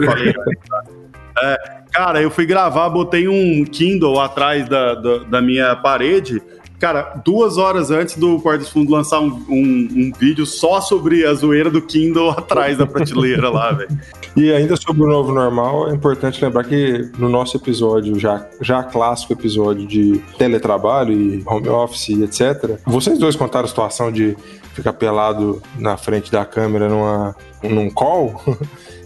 É, 1.41 1.57
cara, 1.91 2.21
eu 2.21 2.29
fui 2.29 2.45
gravar, 2.45 2.89
botei 2.89 3.27
um 3.29 3.63
Kindle 3.63 4.19
atrás 4.19 4.67
da, 4.67 4.93
da, 4.93 5.17
da 5.19 5.41
minha 5.41 5.75
parede 5.77 6.41
Cara, 6.79 7.21
duas 7.23 7.57
horas 7.57 7.91
antes 7.91 8.17
do 8.17 8.39
Porta 8.39 8.59
dos 8.59 8.69
Fundos 8.69 8.91
lançar 8.91 9.19
um, 9.19 9.29
um, 9.49 9.87
um, 9.91 10.11
vídeo 10.17 10.45
só 10.45 10.81
sobre 10.81 11.25
a 11.25 11.33
zoeira 11.33 11.69
do 11.69 11.81
Kindle 11.81 12.31
atrás 12.37 12.77
da 12.77 12.85
prateleira 12.85 13.49
lá, 13.49 13.71
velho. 13.71 13.97
E 14.35 14.51
ainda 14.51 14.75
sobre 14.75 15.03
o 15.03 15.07
novo 15.07 15.31
normal, 15.31 15.89
é 15.89 15.93
importante 15.93 16.43
lembrar 16.43 16.63
que 16.63 17.09
no 17.17 17.29
nosso 17.29 17.55
episódio, 17.55 18.19
já, 18.19 18.45
já 18.59 18.83
clássico 18.83 19.31
episódio 19.33 19.87
de 19.87 20.21
teletrabalho 20.37 21.13
e 21.13 21.43
home 21.45 21.69
office 21.69 22.09
e 22.09 22.23
etc., 22.23 22.77
vocês 22.85 23.17
dois 23.17 23.35
contaram 23.35 23.65
a 23.65 23.69
situação 23.69 24.11
de 24.11 24.35
ficar 24.73 24.93
pelado 24.93 25.61
na 25.77 25.95
frente 25.97 26.31
da 26.31 26.43
câmera 26.43 26.89
numa, 26.89 27.35
num 27.63 27.89
call. 27.89 28.41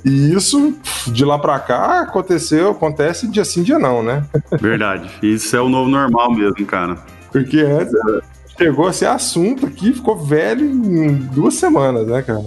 E 0.05 0.33
isso, 0.33 0.73
de 1.07 1.25
lá 1.25 1.37
pra 1.37 1.59
cá, 1.59 2.01
aconteceu, 2.01 2.69
acontece 2.69 3.27
dia 3.27 3.43
sim, 3.43 3.61
dia 3.61 3.77
não, 3.77 4.01
né? 4.01 4.23
Verdade. 4.61 5.09
Isso 5.21 5.53
é 5.53 5.59
o 5.59 5.67
novo 5.67 5.89
normal 5.89 6.31
mesmo, 6.31 6.65
cara. 6.65 6.97
Porque 7.31 7.59
antes 7.59 7.93
era, 7.93 8.21
Chegou 8.57 8.87
a 8.87 8.93
ser 8.93 9.05
assunto 9.05 9.67
aqui, 9.67 9.93
ficou 9.93 10.17
velho 10.17 10.65
em 10.65 11.13
duas 11.13 11.53
semanas, 11.53 12.07
né, 12.07 12.23
cara? 12.23 12.43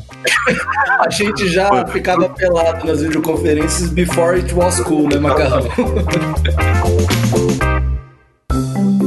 a 0.99 1.09
gente 1.09 1.49
já 1.49 1.87
ficava 1.87 2.29
pelado 2.29 2.85
nas 2.85 3.01
videoconferências 3.01 3.91
before 3.91 4.37
it 4.37 4.53
was 4.53 4.81
cool, 4.81 5.09
né, 5.09 5.21
Macarrão? 5.21 5.69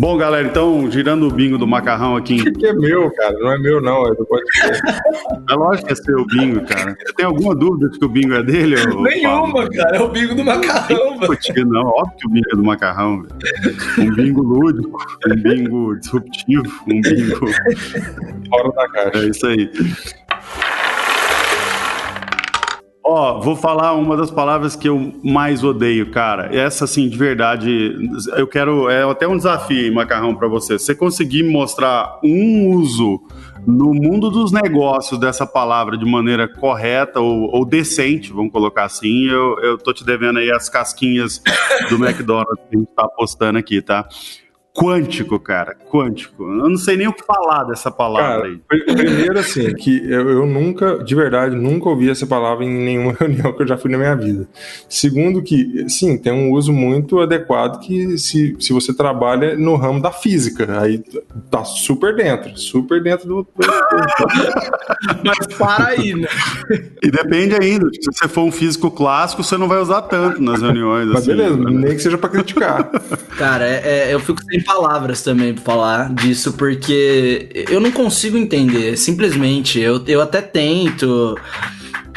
Bom, 0.00 0.16
galera, 0.16 0.48
então, 0.48 0.90
girando 0.90 1.28
o 1.28 1.30
bingo 1.30 1.58
do 1.58 1.66
macarrão 1.66 2.16
aqui. 2.16 2.36
Em... 2.36 2.44
que 2.54 2.66
é 2.66 2.72
meu, 2.72 3.10
cara, 3.10 3.38
não 3.38 3.52
é 3.52 3.58
meu, 3.58 3.82
não. 3.82 4.06
É 4.06 4.14
do 4.14 4.24
podcast. 4.24 4.82
É 5.50 5.54
lógico 5.54 5.88
que 5.88 5.92
é 5.92 5.96
seu 5.96 6.24
bingo, 6.24 6.64
cara. 6.64 6.96
Você 6.98 7.12
tem 7.12 7.26
alguma 7.26 7.54
dúvida 7.54 7.90
de 7.90 7.98
que 7.98 8.04
o 8.06 8.08
bingo 8.08 8.32
é 8.32 8.42
dele? 8.42 8.76
Nenhuma, 9.02 9.68
cara. 9.68 9.98
É 9.98 10.00
o 10.00 10.08
bingo 10.08 10.34
do 10.34 10.42
macarrão, 10.42 11.18
velho. 11.18 11.66
Não, 11.66 11.86
óbvio 11.86 12.16
que 12.16 12.26
o 12.26 12.30
bingo 12.30 12.48
é 12.50 12.56
do 12.56 12.64
macarrão, 12.64 13.22
velho. 13.24 13.76
Um 13.98 14.14
bingo 14.14 14.40
lúdico, 14.40 14.98
um 15.26 15.36
bingo 15.36 15.94
disruptivo, 15.96 16.82
um 16.88 17.00
bingo. 17.02 17.46
Fora 18.48 18.72
da 18.72 18.88
caixa. 18.88 19.18
É 19.18 19.28
isso 19.28 19.46
aí. 19.46 19.70
Ó, 23.12 23.38
oh, 23.38 23.40
vou 23.40 23.56
falar 23.56 23.94
uma 23.94 24.16
das 24.16 24.30
palavras 24.30 24.76
que 24.76 24.88
eu 24.88 25.12
mais 25.24 25.64
odeio, 25.64 26.12
cara. 26.12 26.54
Essa, 26.54 26.84
assim, 26.84 27.08
de 27.08 27.18
verdade, 27.18 28.08
eu 28.36 28.46
quero. 28.46 28.88
É 28.88 29.02
até 29.02 29.26
um 29.26 29.36
desafio, 29.36 29.92
Macarrão, 29.92 30.32
para 30.32 30.46
você. 30.46 30.78
Você 30.78 30.94
conseguir 30.94 31.42
mostrar 31.42 32.20
um 32.22 32.68
uso 32.68 33.20
no 33.66 33.92
mundo 33.92 34.30
dos 34.30 34.52
negócios 34.52 35.18
dessa 35.18 35.44
palavra 35.44 35.98
de 35.98 36.04
maneira 36.04 36.46
correta 36.46 37.18
ou, 37.18 37.52
ou 37.52 37.64
decente, 37.64 38.32
vamos 38.32 38.52
colocar 38.52 38.84
assim, 38.84 39.26
eu, 39.26 39.58
eu 39.58 39.76
tô 39.76 39.92
te 39.92 40.04
devendo 40.04 40.38
aí 40.38 40.50
as 40.52 40.68
casquinhas 40.68 41.42
do 41.88 41.96
McDonald's 42.06 42.64
que 42.70 42.76
a 42.76 42.78
gente 42.78 42.90
tá 42.94 43.08
postando 43.08 43.58
aqui, 43.58 43.82
tá? 43.82 44.08
Quântico, 44.74 45.38
cara. 45.38 45.76
Quântico. 45.90 46.44
Eu 46.44 46.68
não 46.68 46.76
sei 46.76 46.96
nem 46.96 47.08
o 47.08 47.12
que 47.12 47.24
falar 47.24 47.64
dessa 47.64 47.90
palavra 47.90 48.42
cara, 48.42 48.46
aí. 48.46 48.94
Primeiro, 48.94 49.38
assim, 49.38 49.74
que 49.74 50.02
eu, 50.10 50.28
eu, 50.30 50.46
nunca, 50.46 51.02
de 51.02 51.14
verdade, 51.14 51.56
nunca 51.56 51.88
ouvi 51.88 52.08
essa 52.08 52.26
palavra 52.26 52.64
em 52.64 52.70
nenhuma 52.70 53.12
reunião 53.18 53.52
que 53.52 53.62
eu 53.62 53.66
já 53.66 53.76
fui 53.76 53.90
na 53.90 53.98
minha 53.98 54.14
vida. 54.14 54.48
Segundo, 54.88 55.42
que, 55.42 55.88
sim, 55.88 56.16
tem 56.16 56.32
um 56.32 56.52
uso 56.52 56.72
muito 56.72 57.20
adequado 57.20 57.80
que 57.80 58.16
se, 58.16 58.56
se 58.60 58.72
você 58.72 58.94
trabalha 58.94 59.56
no 59.56 59.74
ramo 59.76 60.00
da 60.00 60.12
física, 60.12 60.80
aí 60.80 61.02
tá 61.50 61.64
super 61.64 62.14
dentro, 62.14 62.56
super 62.56 63.02
dentro 63.02 63.26
do. 63.28 63.48
Mas 65.24 65.46
para 65.58 65.88
aí, 65.88 66.14
né? 66.14 66.28
E 67.02 67.10
depende 67.10 67.54
ainda. 67.54 67.88
Se 67.92 68.12
você 68.12 68.28
for 68.28 68.42
um 68.42 68.52
físico 68.52 68.90
clássico, 68.90 69.42
você 69.42 69.56
não 69.56 69.68
vai 69.68 69.80
usar 69.80 70.02
tanto 70.02 70.40
nas 70.40 70.62
reuniões. 70.62 71.08
Mas 71.08 71.16
assim, 71.16 71.36
beleza, 71.36 71.56
né? 71.56 71.70
nem 71.70 71.96
que 71.96 72.02
seja 72.02 72.16
para 72.16 72.28
criticar. 72.28 72.90
Cara, 73.36 73.66
é, 73.66 74.10
é, 74.10 74.14
eu 74.14 74.20
fico 74.20 74.42
sem 74.44 74.59
palavras 74.64 75.22
também 75.22 75.54
pra 75.54 75.62
falar 75.62 76.12
disso, 76.14 76.52
porque 76.54 77.48
eu 77.70 77.80
não 77.80 77.90
consigo 77.90 78.36
entender. 78.36 78.96
Simplesmente, 78.96 79.78
eu, 79.78 80.02
eu 80.06 80.20
até 80.20 80.40
tento. 80.40 81.36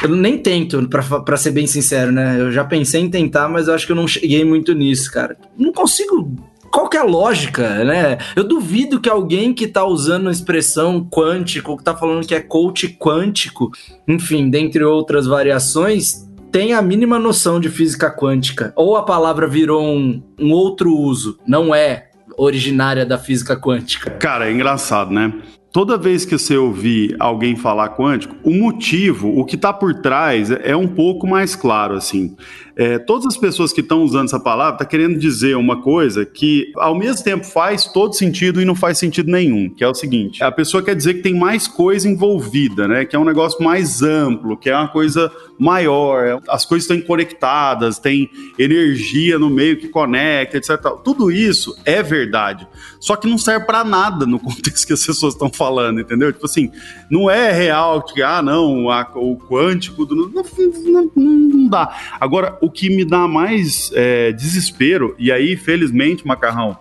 Eu 0.02 0.10
nem 0.10 0.38
tento, 0.38 0.88
pra 0.90 1.38
ser 1.38 1.52
bem 1.52 1.66
sincero, 1.66 2.12
né? 2.12 2.40
Eu 2.40 2.52
já 2.52 2.64
pensei 2.64 3.02
em 3.02 3.10
tentar, 3.10 3.48
mas 3.48 3.68
eu 3.68 3.74
acho 3.74 3.86
que 3.86 3.92
eu 3.92 3.96
não 3.96 4.08
cheguei 4.08 4.44
muito 4.44 4.74
nisso, 4.74 5.12
cara. 5.12 5.38
Não 5.58 5.72
consigo 5.72 6.36
qual 6.74 6.90
que 6.90 6.98
é 6.98 7.00
a 7.00 7.04
lógica, 7.04 7.84
né? 7.84 8.18
Eu 8.36 8.44
duvido 8.44 9.00
que 9.00 9.08
alguém 9.08 9.54
que 9.54 9.68
tá 9.68 9.86
usando 9.86 10.28
a 10.28 10.32
expressão 10.32 11.08
quântico, 11.08 11.78
que 11.78 11.84
tá 11.84 11.96
falando 11.96 12.26
que 12.26 12.34
é 12.34 12.40
coach 12.40 12.98
quântico, 13.00 13.72
enfim, 14.08 14.50
dentre 14.50 14.84
outras 14.84 15.28
variações, 15.28 16.28
tem 16.52 16.74
a 16.74 16.82
mínima 16.82 17.20
noção 17.20 17.60
de 17.60 17.70
física 17.70 18.10
quântica. 18.10 18.74
Ou 18.76 18.98
a 18.98 19.04
palavra 19.04 19.48
virou 19.48 19.84
um, 19.84 20.22
um 20.40 20.52
outro 20.52 20.96
uso, 20.96 21.38
não 21.48 21.76
é 21.76 22.10
originária 22.38 23.06
da 23.06 23.18
física 23.18 23.56
quântica. 23.56 24.12
Cara, 24.12 24.50
é 24.50 24.52
engraçado, 24.52 25.12
né? 25.12 25.34
Toda 25.72 25.98
vez 25.98 26.24
que 26.24 26.38
você 26.38 26.56
ouvir 26.56 27.16
alguém 27.20 27.56
falar 27.56 27.90
quântico, 27.98 28.36
o 28.44 28.52
motivo, 28.52 29.40
o 29.40 29.44
que 29.44 29.56
está 29.56 29.74
por 29.74 30.02
trás 30.02 30.52
é 30.52 30.76
um 30.76 30.88
pouco 30.88 31.26
mais 31.26 31.56
claro, 31.56 31.96
assim. 31.96 32.36
É, 32.76 32.98
todas 32.98 33.28
as 33.28 33.38
pessoas 33.38 33.72
que 33.72 33.82
estão 33.82 34.04
usando 34.04 34.26
essa 34.26 34.40
palavra 34.40 34.74
estão 34.74 34.86
tá 34.86 34.90
querendo 34.90 35.20
dizer 35.20 35.56
uma 35.56 35.82
coisa 35.82 36.26
que, 36.26 36.72
ao 36.76 36.96
mesmo 36.96 37.24
tempo, 37.24 37.46
faz 37.46 37.86
todo 37.86 38.14
sentido 38.14 38.60
e 38.60 38.66
não 38.66 38.74
faz 38.74 38.98
sentido 38.98 39.32
nenhum, 39.32 39.70
que 39.70 39.84
é 39.84 39.88
o 39.88 39.94
seguinte: 39.94 40.44
a 40.44 40.52
pessoa 40.52 40.82
quer 40.82 40.96
dizer 40.96 41.16
que 41.16 41.22
tem 41.22 41.36
mais 41.36 41.68
coisa 41.68 42.10
envolvida, 42.10 42.88
né? 42.88 43.06
Que 43.06 43.16
é 43.16 43.20
um 43.20 43.26
negócio 43.26 43.64
mais 43.64 44.02
amplo, 44.02 44.58
que 44.58 44.70
é 44.70 44.76
uma 44.76 44.88
coisa 44.88 45.32
maior, 45.60 46.42
as 46.50 46.66
coisas 46.66 46.90
estão 46.90 47.00
conectadas, 47.06 48.00
tem 48.00 48.30
energia 48.58 49.38
no 49.38 49.50
meio 49.50 49.78
que 49.78 49.88
conecta, 49.88 50.58
etc. 50.58 50.72
Tudo 51.04 51.32
isso 51.32 51.78
é 51.86 52.02
verdade, 52.02 52.68
só 53.00 53.16
que 53.16 53.28
não 53.28 53.38
serve 53.38 53.66
para 53.66 53.84
nada 53.84 54.26
no 54.26 54.40
contexto 54.42 54.88
que 54.88 54.94
as 54.94 55.06
pessoas 55.06 55.36
estão 55.36 55.52
falando, 55.52 56.02
entendeu? 56.02 56.34
Tipo 56.34 56.46
assim, 56.46 56.72
não 57.10 57.30
é 57.30 57.52
real 57.52 58.02
que, 58.02 58.24
ah, 58.24 58.42
não, 58.42 58.90
a, 58.90 59.08
o 59.16 59.38
quântico 59.38 60.06
do. 60.06 60.16
Não, 60.16 60.44
não, 60.88 61.12
não 61.16 61.68
dá. 61.70 61.96
Agora, 62.20 62.58
o 62.64 62.70
que 62.70 62.90
me 62.90 63.04
dá 63.04 63.28
mais 63.28 63.92
é, 63.94 64.32
desespero, 64.32 65.14
e 65.20 65.34
aí, 65.34 65.58
felizmente, 65.58 66.26
Macarrão, 66.26 66.78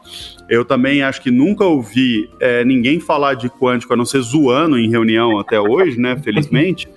eu 0.48 0.64
também 0.64 1.02
acho 1.02 1.20
que 1.20 1.28
nunca 1.28 1.64
ouvi 1.64 2.30
é, 2.38 2.64
ninguém 2.64 3.00
falar 3.00 3.34
de 3.34 3.50
quântico, 3.50 3.92
a 3.92 3.96
não 3.96 4.04
ser 4.04 4.20
zoando 4.20 4.78
em 4.78 4.88
reunião 4.88 5.40
até 5.40 5.60
hoje, 5.60 5.98
né? 5.98 6.16
Felizmente. 6.22 6.88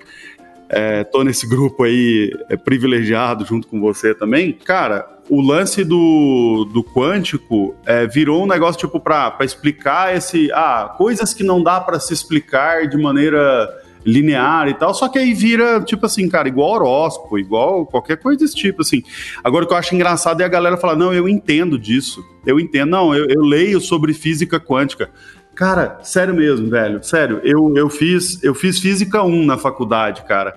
É, 0.68 1.02
tô 1.02 1.24
nesse 1.24 1.48
grupo 1.48 1.82
aí 1.82 2.32
é, 2.48 2.56
privilegiado 2.56 3.44
junto 3.44 3.66
com 3.66 3.80
você 3.80 4.14
também. 4.14 4.52
Cara, 4.52 5.04
o 5.28 5.40
lance 5.40 5.82
do, 5.82 6.68
do 6.72 6.84
quântico 6.84 7.74
é, 7.84 8.06
virou 8.06 8.44
um 8.44 8.46
negócio 8.46 8.78
tipo 8.80 9.00
para 9.00 9.36
explicar 9.40 10.14
esse. 10.14 10.48
Ah, 10.52 10.94
coisas 10.96 11.34
que 11.34 11.42
não 11.42 11.60
dá 11.60 11.80
para 11.80 11.98
se 11.98 12.14
explicar 12.14 12.86
de 12.86 12.96
maneira 12.96 13.68
linear 14.06 14.68
e 14.68 14.74
tal, 14.74 14.94
só 14.94 15.08
que 15.08 15.18
aí 15.18 15.34
vira, 15.34 15.80
tipo 15.80 16.06
assim, 16.06 16.28
cara, 16.28 16.46
igual 16.46 16.70
horóscopo, 16.70 17.38
igual 17.38 17.84
qualquer 17.84 18.16
coisa 18.16 18.38
desse 18.38 18.54
tipo, 18.54 18.82
assim. 18.82 19.02
Agora, 19.42 19.64
o 19.64 19.68
que 19.68 19.74
eu 19.74 19.78
acho 19.78 19.94
engraçado 19.94 20.40
é 20.40 20.44
a 20.44 20.48
galera 20.48 20.76
falar, 20.76 20.94
não, 20.94 21.12
eu 21.12 21.28
entendo 21.28 21.76
disso, 21.76 22.24
eu 22.46 22.60
entendo, 22.60 22.90
não, 22.90 23.14
eu, 23.14 23.26
eu 23.28 23.42
leio 23.42 23.80
sobre 23.80 24.14
física 24.14 24.60
quântica. 24.60 25.10
Cara, 25.56 25.98
sério 26.02 26.34
mesmo, 26.34 26.68
velho, 26.68 27.02
sério, 27.02 27.40
eu, 27.42 27.76
eu, 27.76 27.90
fiz, 27.90 28.42
eu 28.44 28.54
fiz 28.54 28.78
física 28.78 29.22
1 29.22 29.44
na 29.44 29.58
faculdade, 29.58 30.22
cara. 30.22 30.54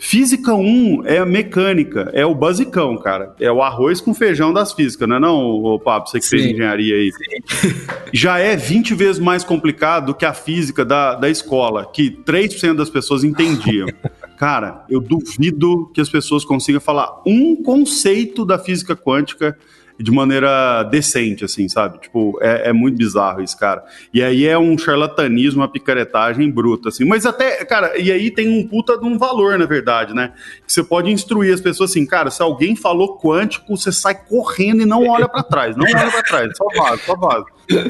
Física 0.00 0.54
1 0.54 1.02
é 1.04 1.18
a 1.18 1.26
mecânica, 1.26 2.10
é 2.14 2.24
o 2.24 2.34
basicão, 2.34 2.96
cara. 2.96 3.34
É 3.38 3.52
o 3.52 3.62
arroz 3.62 4.00
com 4.00 4.14
feijão 4.14 4.50
das 4.50 4.72
físicas, 4.72 5.06
não 5.06 5.16
é 5.16 5.20
não, 5.20 5.38
o 5.38 5.78
Papo? 5.78 6.08
Você 6.08 6.18
que 6.18 6.24
Sim. 6.24 6.38
fez 6.38 6.50
engenharia 6.52 6.94
aí. 6.94 7.12
Sim. 7.12 7.68
Já 8.10 8.38
é 8.38 8.56
20 8.56 8.94
vezes 8.94 9.18
mais 9.18 9.44
complicado 9.44 10.06
do 10.06 10.14
que 10.14 10.24
a 10.24 10.32
física 10.32 10.86
da, 10.86 11.16
da 11.16 11.28
escola, 11.28 11.84
que 11.84 12.10
3% 12.10 12.76
das 12.76 12.88
pessoas 12.88 13.22
entendiam. 13.24 13.88
cara, 14.38 14.86
eu 14.88 15.02
duvido 15.02 15.90
que 15.92 16.00
as 16.00 16.08
pessoas 16.08 16.46
consigam 16.46 16.80
falar 16.80 17.20
um 17.26 17.62
conceito 17.62 18.46
da 18.46 18.58
física 18.58 18.96
quântica 18.96 19.54
de 20.00 20.10
maneira 20.10 20.82
decente, 20.84 21.44
assim, 21.44 21.68
sabe? 21.68 21.98
Tipo, 21.98 22.38
é, 22.40 22.70
é, 22.70 22.72
muito 22.72 22.96
bizarro 22.96 23.42
isso, 23.42 23.56
cara. 23.58 23.84
E 24.12 24.22
aí 24.22 24.46
é 24.46 24.58
um 24.58 24.76
charlatanismo, 24.78 25.60
uma 25.60 25.68
picaretagem 25.68 26.50
bruta, 26.50 26.88
assim. 26.88 27.04
Mas 27.04 27.26
até, 27.26 27.64
cara, 27.64 27.98
e 27.98 28.10
aí 28.10 28.30
tem 28.30 28.48
um 28.48 28.66
puta 28.66 28.98
de 28.98 29.04
um 29.04 29.18
valor, 29.18 29.58
na 29.58 29.66
verdade, 29.66 30.14
né? 30.14 30.32
Que 30.66 30.72
você 30.72 30.82
pode 30.82 31.10
instruir 31.10 31.52
as 31.52 31.60
pessoas 31.60 31.90
assim, 31.90 32.06
cara, 32.06 32.30
se 32.30 32.42
alguém 32.42 32.74
falou 32.74 33.18
quântico, 33.18 33.76
você 33.76 33.92
sai 33.92 34.14
correndo 34.14 34.82
e 34.82 34.86
não 34.86 35.06
olha 35.06 35.28
para 35.28 35.42
trás, 35.42 35.76
não 35.76 35.84
olha 35.84 36.10
para 36.10 36.22
trás, 36.22 36.56
só 36.56 36.64
vaza, 36.74 37.02
só 37.04 37.14
vaza. 37.16 37.44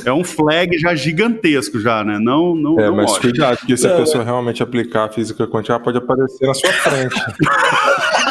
É 0.04 0.12
um 0.12 0.24
flag 0.24 0.78
já 0.78 0.94
gigantesco 0.94 1.80
já, 1.80 2.04
né? 2.04 2.18
Não, 2.18 2.54
não. 2.54 2.78
É, 2.78 2.86
não 2.86 2.96
mas 2.96 3.12
olha. 3.12 3.20
cuidado, 3.20 3.58
porque 3.58 3.76
se 3.76 3.86
a 3.86 3.96
pessoa 3.96 4.24
realmente 4.24 4.62
aplicar 4.62 5.04
a 5.04 5.08
física 5.08 5.46
quântica, 5.46 5.74
ela 5.74 5.82
pode 5.82 5.98
aparecer 5.98 6.46
na 6.46 6.54
sua 6.54 6.72
frente. 6.72 7.14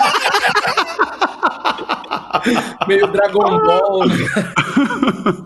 meio 2.88 3.07
Dragon 3.07 3.59
Ball. 3.59 4.05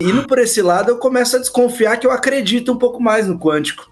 Indo 0.00 0.26
por 0.26 0.38
esse 0.38 0.62
lado, 0.62 0.90
eu 0.90 0.98
começo 0.98 1.36
a 1.36 1.38
desconfiar 1.38 1.96
que 1.96 2.06
eu 2.06 2.10
acredito 2.10 2.72
um 2.72 2.78
pouco 2.78 3.02
mais 3.02 3.26
no 3.26 3.38
quântico. 3.38 3.90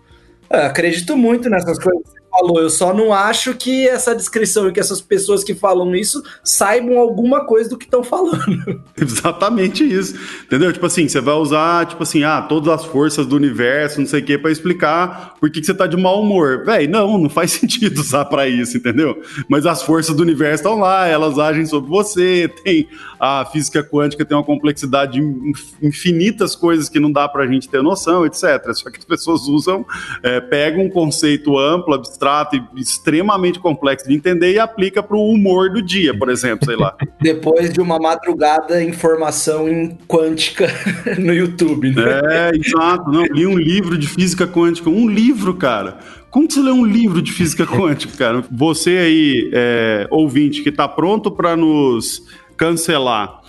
Eu 0.50 0.66
acredito 0.66 1.16
muito 1.16 1.48
nessas 1.48 1.78
coisas 1.78 2.21
falou. 2.32 2.60
Eu 2.60 2.70
só 2.70 2.94
não 2.94 3.12
acho 3.12 3.54
que 3.54 3.86
essa 3.86 4.14
descrição 4.14 4.68
e 4.68 4.72
que 4.72 4.80
essas 4.80 5.00
pessoas 5.00 5.44
que 5.44 5.54
falam 5.54 5.94
isso 5.94 6.22
saibam 6.42 6.98
alguma 6.98 7.44
coisa 7.44 7.68
do 7.70 7.76
que 7.76 7.84
estão 7.84 8.02
falando. 8.02 8.82
Exatamente 8.96 9.84
isso. 9.84 10.18
Entendeu? 10.44 10.72
Tipo 10.72 10.86
assim, 10.86 11.06
você 11.06 11.20
vai 11.20 11.34
usar, 11.34 11.86
tipo 11.86 12.02
assim, 12.02 12.24
ah, 12.24 12.40
todas 12.42 12.72
as 12.72 12.84
forças 12.84 13.26
do 13.26 13.36
universo, 13.36 14.00
não 14.00 14.06
sei 14.06 14.20
o 14.20 14.24
quê, 14.24 14.38
para 14.38 14.50
explicar 14.50 15.34
por 15.38 15.50
que, 15.50 15.60
que 15.60 15.66
você 15.66 15.74
tá 15.74 15.86
de 15.86 15.96
mau 15.96 16.22
humor. 16.22 16.64
Véi, 16.64 16.86
não, 16.86 17.18
não 17.18 17.28
faz 17.28 17.52
sentido 17.60 18.00
usar 18.00 18.24
para 18.24 18.48
isso, 18.48 18.76
entendeu? 18.76 19.20
Mas 19.48 19.66
as 19.66 19.82
forças 19.82 20.16
do 20.16 20.22
universo 20.22 20.62
estão 20.62 20.78
lá, 20.78 21.06
elas 21.06 21.38
agem 21.38 21.66
sobre 21.66 21.90
você, 21.90 22.50
tem 22.64 22.88
a 23.22 23.44
física 23.44 23.84
quântica 23.84 24.24
tem 24.24 24.36
uma 24.36 24.42
complexidade 24.42 25.12
de 25.12 25.52
infinitas 25.80 26.56
coisas 26.56 26.88
que 26.88 26.98
não 26.98 27.12
dá 27.12 27.28
pra 27.28 27.46
gente 27.46 27.68
ter 27.68 27.80
noção, 27.80 28.26
etc. 28.26 28.42
Só 28.74 28.90
que 28.90 28.98
as 28.98 29.04
pessoas 29.04 29.42
usam, 29.42 29.86
é, 30.24 30.40
pegam 30.40 30.86
um 30.86 30.90
conceito 30.90 31.56
amplo, 31.56 31.94
abstrato, 31.94 32.21
abstrato 32.22 32.56
e 32.56 32.80
extremamente 32.80 33.58
complexo 33.58 34.06
de 34.06 34.14
entender 34.14 34.52
e 34.52 34.58
aplica 34.58 35.02
para 35.02 35.16
o 35.16 35.30
humor 35.30 35.70
do 35.70 35.82
dia, 35.82 36.16
por 36.16 36.30
exemplo, 36.30 36.64
sei 36.64 36.76
lá. 36.76 36.94
Depois 37.20 37.72
de 37.72 37.80
uma 37.80 37.98
madrugada, 37.98 38.82
informação 38.82 39.68
em 39.68 39.98
quântica 40.06 40.68
no 41.18 41.34
YouTube, 41.34 41.90
né? 41.90 42.20
É, 42.30 42.50
exato. 42.54 43.10
Não, 43.10 43.24
li 43.24 43.46
um 43.46 43.58
livro 43.58 43.98
de 43.98 44.06
física 44.06 44.46
quântica, 44.46 44.88
um 44.88 45.08
livro, 45.08 45.54
cara. 45.54 45.98
Como 46.30 46.46
que 46.46 46.54
você 46.54 46.62
lê 46.62 46.70
um 46.70 46.84
livro 46.84 47.20
de 47.20 47.32
física 47.32 47.66
quântica, 47.66 48.16
cara? 48.16 48.44
Você 48.50 48.90
aí, 48.90 49.50
é, 49.52 50.06
ouvinte, 50.10 50.62
que 50.62 50.70
está 50.70 50.88
pronto 50.88 51.30
para 51.30 51.56
nos 51.56 52.22
cancelar 52.56 53.41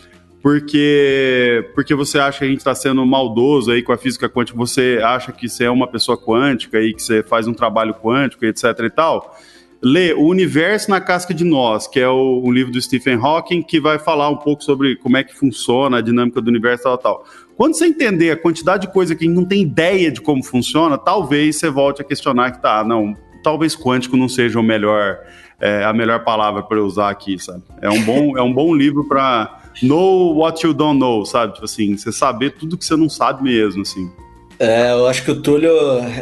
porque 0.44 1.72
porque 1.74 1.96
você 1.96 2.20
acha 2.20 2.40
que 2.40 2.46
a 2.46 2.48
gente 2.50 2.58
está 2.58 2.76
sendo 2.76 3.04
maldoso 3.06 3.72
aí 3.72 3.82
com 3.82 3.94
a 3.94 3.98
física 3.98 4.28
quântica, 4.28 4.58
você 4.58 5.00
acha 5.02 5.32
que 5.32 5.48
você 5.48 5.64
é 5.64 5.72
uma 5.72 5.88
pessoa 5.88 6.18
quântica 6.18 6.82
e 6.82 6.94
que 6.94 7.02
você 7.02 7.24
faz 7.24 7.48
um 7.48 7.54
trabalho 7.54 7.94
quântico, 7.94 8.46
etc 8.46 8.78
e 8.84 8.90
tal. 8.90 9.40
Lê 9.82 10.14
O 10.14 10.28
Universo 10.28 10.90
na 10.90 11.00
Casca 11.00 11.34
de 11.34 11.46
Nós, 11.46 11.88
que 11.88 12.00
é 12.00 12.08
o, 12.08 12.42
um 12.44 12.52
livro 12.52 12.74
do 12.74 12.82
Stephen 12.82 13.16
Hawking, 13.16 13.62
que 13.62 13.80
vai 13.80 13.98
falar 13.98 14.30
um 14.30 14.36
pouco 14.36 14.64
sobre 14.64 14.98
como 14.98 15.16
é 15.16 15.24
que 15.24 15.34
funciona 15.34 15.98
a 15.98 16.02
dinâmica 16.02 16.42
do 16.42 16.50
universo 16.50 16.84
tal, 16.84 16.98
tal. 16.98 17.26
Quando 17.56 17.76
você 17.76 17.86
entender 17.86 18.32
a 18.32 18.38
quantidade 18.38 18.88
de 18.88 18.94
coisa 18.94 19.16
que 19.16 19.24
a 19.24 19.28
gente 19.28 19.36
não 19.36 19.46
tem 19.46 19.62
ideia 19.62 20.12
de 20.12 20.20
como 20.20 20.44
funciona, 20.44 20.98
talvez 20.98 21.58
você 21.58 21.70
volte 21.70 22.02
a 22.02 22.06
questionar 22.06 22.52
que 22.52 22.62
tá, 22.62 22.84
não, 22.84 23.16
talvez 23.42 23.78
quântico 23.78 24.18
não 24.18 24.28
seja 24.28 24.60
o 24.60 24.64
melhor, 24.64 25.20
é, 25.60 25.86
a 25.86 25.94
melhor 25.94 26.24
palavra 26.24 26.64
para 26.64 26.82
usar 26.82 27.10
aqui, 27.10 27.38
sabe? 27.38 27.64
É 27.82 27.90
um 27.90 28.02
bom, 28.04 28.38
é 28.38 28.42
um 28.42 28.54
bom 28.54 28.74
livro 28.74 29.06
para 29.06 29.63
know 29.82 30.38
what 30.38 30.66
you 30.66 30.74
don't 30.74 31.00
know, 31.00 31.26
sabe? 31.26 31.54
Tipo 31.54 31.66
assim, 31.66 31.98
você 31.98 32.12
saber 32.12 32.52
tudo 32.52 32.78
que 32.78 32.86
você 32.86 32.96
não 32.96 33.10
sabe 33.10 33.44
mesmo, 33.44 33.82
assim. 33.82 34.12
É, 34.60 34.92
eu 34.92 35.08
acho 35.08 35.26
que 35.26 35.32
o 35.32 35.42
Túlio 35.42 35.74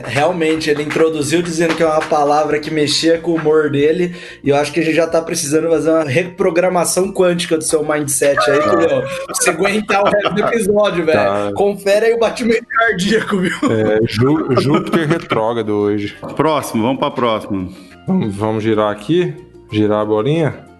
realmente 0.05 0.70
ele 0.70 0.84
introduziu 0.84 1.41
dizendo 1.41 1.75
que 1.75 1.84
é 1.84 1.86
uma 1.86 2.00
palavra 2.00 2.60
que 2.60 2.72
mexia 2.72 3.17
com 3.20 3.31
o 3.31 3.36
humor 3.36 3.70
dele, 3.70 4.15
e 4.43 4.50
eu 4.50 4.55
acho 4.55 4.72
que 4.72 4.79
a 4.79 4.84
gente 4.84 4.96
já 4.96 5.05
tá 5.05 5.22
precisando 5.22 5.70
fazer 5.70 5.91
uma 5.91 6.05
reprogramação 6.05 7.12
quântica 7.12 7.58
do 7.58 7.63
seu 7.63 7.86
mindset 7.86 8.39
aí, 8.50 8.60
Túlio. 8.62 8.88
Pra 8.88 9.36
você 9.36 9.50
aguentar 9.50 10.03
o 10.03 10.10
resto 10.10 10.34
do 10.34 10.41
episódio, 10.41 11.05
velho. 11.05 11.20
Tá. 11.20 11.51
Confere 11.53 12.05
aí 12.08 12.13
o 12.13 12.20
batimento 12.20 12.65
cardíaco, 12.65 13.38
viu? 13.38 13.51
É, 13.70 14.00
Júpiter 14.62 15.08
retrógrado 15.08 15.70
hoje. 15.70 16.15
Próximo, 16.36 16.84
vamos 16.84 17.00
pra 17.00 17.12
próxima. 17.12 17.67
Vamos, 18.08 18.36
vamos 18.36 18.63
girar 18.63 18.91
aqui? 18.91 19.36
Girar 19.72 20.00
a 20.00 20.05
bolinha? 20.05 20.71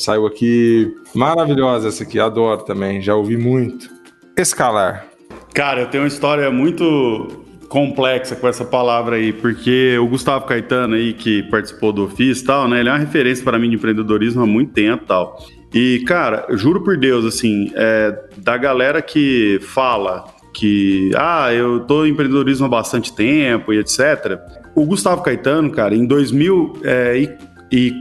Saiu 0.00 0.26
aqui 0.26 0.94
maravilhosa 1.14 1.88
essa 1.88 2.04
aqui, 2.04 2.18
adoro 2.18 2.62
também, 2.64 3.02
já 3.02 3.14
ouvi 3.14 3.36
muito. 3.36 3.90
Escalar. 4.36 5.06
Cara, 5.54 5.82
eu 5.82 5.86
tenho 5.88 6.04
uma 6.04 6.08
história 6.08 6.50
muito 6.50 7.44
complexa 7.68 8.34
com 8.34 8.48
essa 8.48 8.64
palavra 8.64 9.16
aí, 9.16 9.32
porque 9.32 9.96
o 9.98 10.06
Gustavo 10.08 10.46
Caetano 10.46 10.94
aí, 10.94 11.12
que 11.12 11.42
participou 11.44 11.92
do 11.92 12.04
Office 12.04 12.40
e 12.40 12.44
tal, 12.44 12.66
né, 12.66 12.80
ele 12.80 12.88
é 12.88 12.92
uma 12.92 12.98
referência 12.98 13.44
para 13.44 13.58
mim 13.58 13.68
de 13.68 13.76
empreendedorismo 13.76 14.42
há 14.42 14.46
muito 14.46 14.72
tempo 14.72 15.04
e 15.04 15.06
tal. 15.06 15.38
E, 15.72 16.02
cara, 16.06 16.46
juro 16.50 16.82
por 16.82 16.96
Deus, 16.96 17.24
assim, 17.24 17.70
é, 17.74 18.18
da 18.38 18.56
galera 18.56 19.00
que 19.02 19.60
fala 19.62 20.24
que, 20.52 21.12
ah, 21.14 21.52
eu 21.52 21.80
tô 21.80 22.04
em 22.04 22.10
empreendedorismo 22.10 22.66
há 22.66 22.68
bastante 22.68 23.12
tempo 23.12 23.72
e 23.72 23.78
etc. 23.78 24.38
O 24.74 24.84
Gustavo 24.84 25.22
Caetano, 25.22 25.70
cara, 25.70 25.94
em 25.94 26.06
2000, 26.06 26.72
é, 26.82 27.18
e 27.18 27.49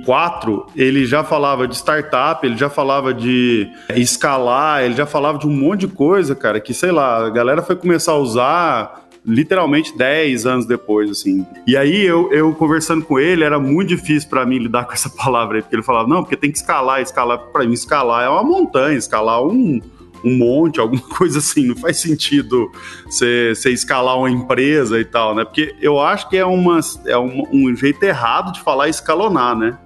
quatro, 0.06 0.66
ele 0.76 1.06
já 1.06 1.24
falava 1.24 1.68
de 1.68 1.76
startup, 1.76 2.46
ele 2.46 2.58
já 2.58 2.70
falava 2.70 3.14
de 3.14 3.70
escalar, 3.96 4.84
ele 4.84 4.96
já 4.96 5.06
falava 5.06 5.38
de 5.38 5.48
um 5.48 5.52
monte 5.52 5.82
de 5.82 5.88
coisa, 5.88 6.36
cara, 6.36 6.60
que 6.60 6.74
sei 6.74 6.92
lá, 6.92 7.26
a 7.28 7.30
galera 7.30 7.62
foi 7.62 7.76
começar 7.76 8.14
a 8.14 8.18
usar 8.18 9.10
literalmente 9.26 9.96
10 9.96 10.46
anos 10.46 10.66
depois, 10.66 11.12
assim. 11.12 11.46
E 11.68 11.78
aí 11.78 12.04
eu, 12.04 12.32
eu 12.32 12.54
conversando 12.56 13.06
com 13.06 13.20
ele, 13.20 13.44
era 13.44 13.60
muito 13.60 13.90
difícil 13.90 14.30
para 14.30 14.46
mim 14.46 14.58
lidar 14.58 14.86
com 14.88 14.94
essa 14.94 15.10
palavra 15.10 15.58
aí, 15.58 15.62
porque 15.62 15.76
ele 15.76 15.84
falava, 15.84 16.08
não, 16.08 16.24
porque 16.24 16.36
tem 16.36 16.52
que 16.52 16.58
escalar, 16.58 17.02
escalar, 17.02 17.38
para 17.38 17.66
mim 17.66 17.74
escalar 17.74 18.26
é 18.26 18.30
uma 18.30 18.44
montanha, 18.44 18.98
escalar 18.98 19.44
um 19.44 19.80
um 20.24 20.38
monte, 20.38 20.80
alguma 20.82 21.02
coisa 21.02 21.40
assim. 21.40 21.66
Não 21.68 21.76
faz 21.76 21.98
sentido 21.98 22.72
você, 23.06 23.54
escalar 23.66 24.18
uma 24.18 24.30
empresa 24.30 25.00
e 25.00 25.06
tal, 25.06 25.36
né? 25.36 25.44
Porque 25.44 25.76
eu 25.82 26.00
acho 26.00 26.30
que 26.30 26.38
é, 26.38 26.46
uma, 26.46 26.80
é 27.06 27.18
um, 27.18 27.44
um 27.52 27.76
jeito 27.76 28.04
errado 28.04 28.54
de 28.54 28.62
falar 28.62 28.90
escalonar, 28.90 29.56
né? 29.56 29.78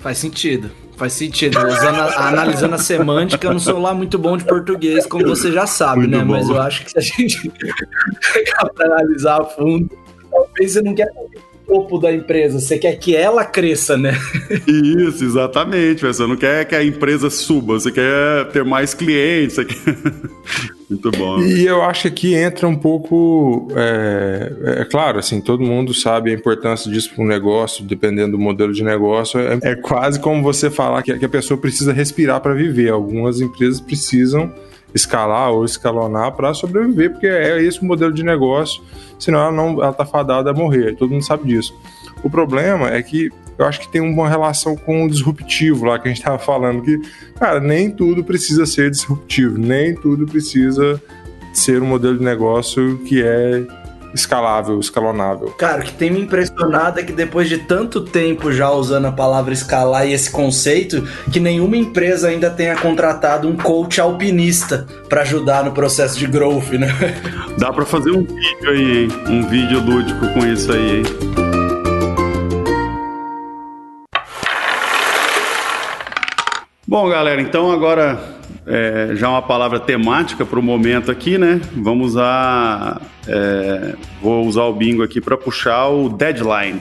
Faz 0.00 0.18
sentido. 0.18 0.70
Faz 0.96 1.12
sentido. 1.12 1.58
A, 1.58 2.28
analisando 2.28 2.74
a 2.74 2.78
semântica, 2.78 3.46
eu 3.46 3.52
não 3.52 3.60
sou 3.60 3.78
lá 3.78 3.92
muito 3.92 4.18
bom 4.18 4.36
de 4.36 4.44
português, 4.44 5.04
como 5.04 5.26
você 5.26 5.52
já 5.52 5.66
sabe, 5.66 6.00
muito 6.00 6.16
né? 6.16 6.24
Bom. 6.24 6.32
Mas 6.32 6.48
eu 6.48 6.60
acho 6.60 6.84
que 6.84 6.90
se 6.90 6.98
a 6.98 7.02
gente 7.02 7.52
analisar 8.80 9.42
a 9.42 9.44
fundo, 9.44 9.90
talvez 10.30 10.72
você 10.72 10.82
não 10.82 10.94
quer 10.94 11.08
topo 11.66 11.98
da 11.98 12.12
empresa, 12.12 12.60
você 12.60 12.78
quer 12.78 12.96
que 12.96 13.14
ela 13.14 13.44
cresça, 13.44 13.96
né? 13.96 14.16
Isso, 14.66 15.24
exatamente. 15.24 16.02
Você 16.02 16.26
não 16.26 16.36
quer 16.36 16.64
que 16.64 16.74
a 16.74 16.84
empresa 16.84 17.28
suba, 17.28 17.74
você 17.74 17.90
quer 17.90 18.48
ter 18.52 18.64
mais 18.64 18.94
clientes. 18.94 19.56
Quer... 19.56 19.66
Muito 20.88 21.10
bom. 21.10 21.40
E 21.40 21.66
eu 21.66 21.82
acho 21.82 22.08
que 22.12 22.34
entra 22.34 22.68
um 22.68 22.76
pouco. 22.76 23.68
É, 23.74 24.80
é, 24.82 24.84
claro, 24.84 25.18
assim, 25.18 25.40
todo 25.40 25.64
mundo 25.64 25.92
sabe 25.92 26.30
a 26.30 26.34
importância 26.34 26.90
disso 26.90 27.12
para 27.12 27.24
um 27.24 27.26
negócio, 27.26 27.84
dependendo 27.84 28.32
do 28.32 28.38
modelo 28.38 28.72
de 28.72 28.84
negócio. 28.84 29.40
É, 29.40 29.58
é 29.62 29.74
quase 29.74 30.20
como 30.20 30.42
você 30.44 30.70
falar 30.70 31.02
que, 31.02 31.18
que 31.18 31.24
a 31.24 31.28
pessoa 31.28 31.58
precisa 31.58 31.92
respirar 31.92 32.40
para 32.40 32.54
viver. 32.54 32.90
Algumas 32.90 33.40
empresas 33.40 33.80
precisam 33.80 34.52
escalar 34.96 35.50
ou 35.50 35.64
escalonar 35.64 36.32
para 36.32 36.54
sobreviver, 36.54 37.12
porque 37.12 37.26
é 37.26 37.62
esse 37.62 37.80
o 37.80 37.84
modelo 37.84 38.12
de 38.12 38.22
negócio, 38.22 38.82
senão 39.18 39.38
ela 39.40 39.52
não 39.52 39.82
ela 39.82 39.92
tá 39.92 40.04
fadada 40.04 40.50
a 40.50 40.54
morrer, 40.54 40.96
todo 40.96 41.10
mundo 41.10 41.24
sabe 41.24 41.46
disso. 41.46 41.74
O 42.24 42.30
problema 42.30 42.90
é 42.90 43.02
que 43.02 43.30
eu 43.58 43.64
acho 43.64 43.80
que 43.80 43.88
tem 43.88 44.00
uma 44.00 44.28
relação 44.28 44.76
com 44.76 45.04
o 45.04 45.08
disruptivo 45.08 45.86
lá 45.86 45.98
que 45.98 46.08
a 46.08 46.10
gente 46.10 46.18
estava 46.18 46.38
falando, 46.38 46.82
que, 46.82 47.00
cara, 47.38 47.60
nem 47.60 47.90
tudo 47.90 48.24
precisa 48.24 48.66
ser 48.66 48.90
disruptivo, 48.90 49.58
nem 49.58 49.94
tudo 49.94 50.26
precisa 50.26 51.00
ser 51.52 51.82
um 51.82 51.86
modelo 51.86 52.18
de 52.18 52.24
negócio 52.24 52.98
que 53.06 53.22
é 53.22 53.66
escalável, 54.20 54.78
escalonável. 54.80 55.48
Cara, 55.52 55.80
o 55.80 55.84
que 55.84 55.92
tem 55.92 56.10
me 56.10 56.20
impressionado 56.20 57.00
é 57.00 57.02
que 57.02 57.12
depois 57.12 57.48
de 57.48 57.58
tanto 57.58 58.00
tempo 58.00 58.52
já 58.52 58.70
usando 58.70 59.06
a 59.06 59.12
palavra 59.12 59.52
escalar 59.52 60.06
e 60.06 60.12
esse 60.12 60.30
conceito, 60.30 61.06
que 61.32 61.38
nenhuma 61.38 61.76
empresa 61.76 62.28
ainda 62.28 62.50
tenha 62.50 62.76
contratado 62.76 63.48
um 63.48 63.56
coach 63.56 64.00
alpinista 64.00 64.86
para 65.08 65.22
ajudar 65.22 65.64
no 65.64 65.72
processo 65.72 66.18
de 66.18 66.26
growth, 66.26 66.70
né? 66.72 66.88
Dá 67.58 67.72
para 67.72 67.84
fazer 67.84 68.10
um 68.10 68.24
vídeo 68.24 68.70
aí, 68.70 68.98
hein? 68.98 69.08
Um 69.28 69.46
vídeo 69.48 69.80
lúdico 69.80 70.26
com 70.32 70.46
isso 70.46 70.72
aí, 70.72 70.98
hein? 70.98 71.04
Bom, 76.88 77.08
galera, 77.08 77.42
então 77.42 77.72
agora 77.72 78.35
é, 78.66 79.10
já 79.14 79.28
uma 79.28 79.42
palavra 79.42 79.78
temática 79.78 80.44
para 80.44 80.58
o 80.58 80.62
momento 80.62 81.10
aqui, 81.10 81.38
né? 81.38 81.60
Vamos 81.76 82.08
usar. 82.08 83.00
É, 83.28 83.94
vou 84.20 84.44
usar 84.44 84.64
o 84.64 84.72
bingo 84.72 85.02
aqui 85.04 85.20
para 85.20 85.36
puxar 85.36 85.86
o 85.88 86.08
deadline. 86.08 86.80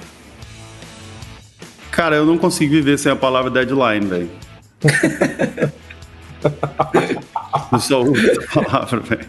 Cara, 1.91 2.15
eu 2.15 2.25
não 2.25 2.37
consigo 2.37 2.73
viver 2.73 2.97
sem 2.97 3.11
a 3.11 3.15
palavra 3.15 3.51
deadline, 3.51 4.05
velho. 4.05 4.29
eu 7.71 7.79
só 7.79 8.01
uso 8.01 8.27
essa 8.29 8.61
palavra, 8.61 8.99
velho. 9.01 9.25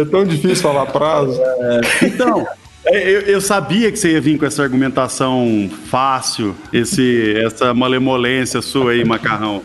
É 0.00 0.04
tão 0.06 0.24
difícil 0.24 0.56
falar 0.56 0.86
prazo. 0.86 1.40
É, 1.42 1.80
então. 2.06 2.46
É, 2.86 3.10
eu, 3.10 3.20
eu, 3.22 3.40
sabia 3.40 3.92
que 3.92 3.98
você 3.98 4.12
ia 4.12 4.20
vir 4.20 4.38
com 4.38 4.46
essa 4.46 4.62
argumentação 4.62 5.68
fácil, 5.90 6.56
esse, 6.72 7.34
essa 7.36 7.74
malemolência 7.74 8.62
sua 8.62 8.92
aí, 8.92 9.04
macarrão. 9.04 9.62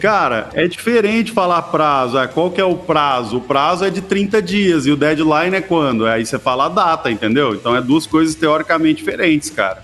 Cara, 0.00 0.50
é 0.54 0.66
diferente 0.66 1.32
falar 1.32 1.62
prazo. 1.62 2.18
É, 2.18 2.26
qual 2.26 2.50
que 2.50 2.60
é 2.60 2.64
o 2.64 2.76
prazo? 2.76 3.38
O 3.38 3.40
prazo 3.40 3.84
é 3.84 3.90
de 3.90 4.00
30 4.00 4.42
dias 4.42 4.86
e 4.86 4.90
o 4.90 4.96
deadline 4.96 5.56
é 5.56 5.60
quando? 5.60 6.06
Aí 6.06 6.24
você 6.24 6.38
fala 6.38 6.66
a 6.66 6.68
data, 6.68 7.10
entendeu? 7.10 7.54
Então 7.54 7.74
é 7.74 7.80
duas 7.80 8.06
coisas 8.06 8.34
teoricamente 8.34 8.96
diferentes, 8.96 9.50
cara. 9.50 9.82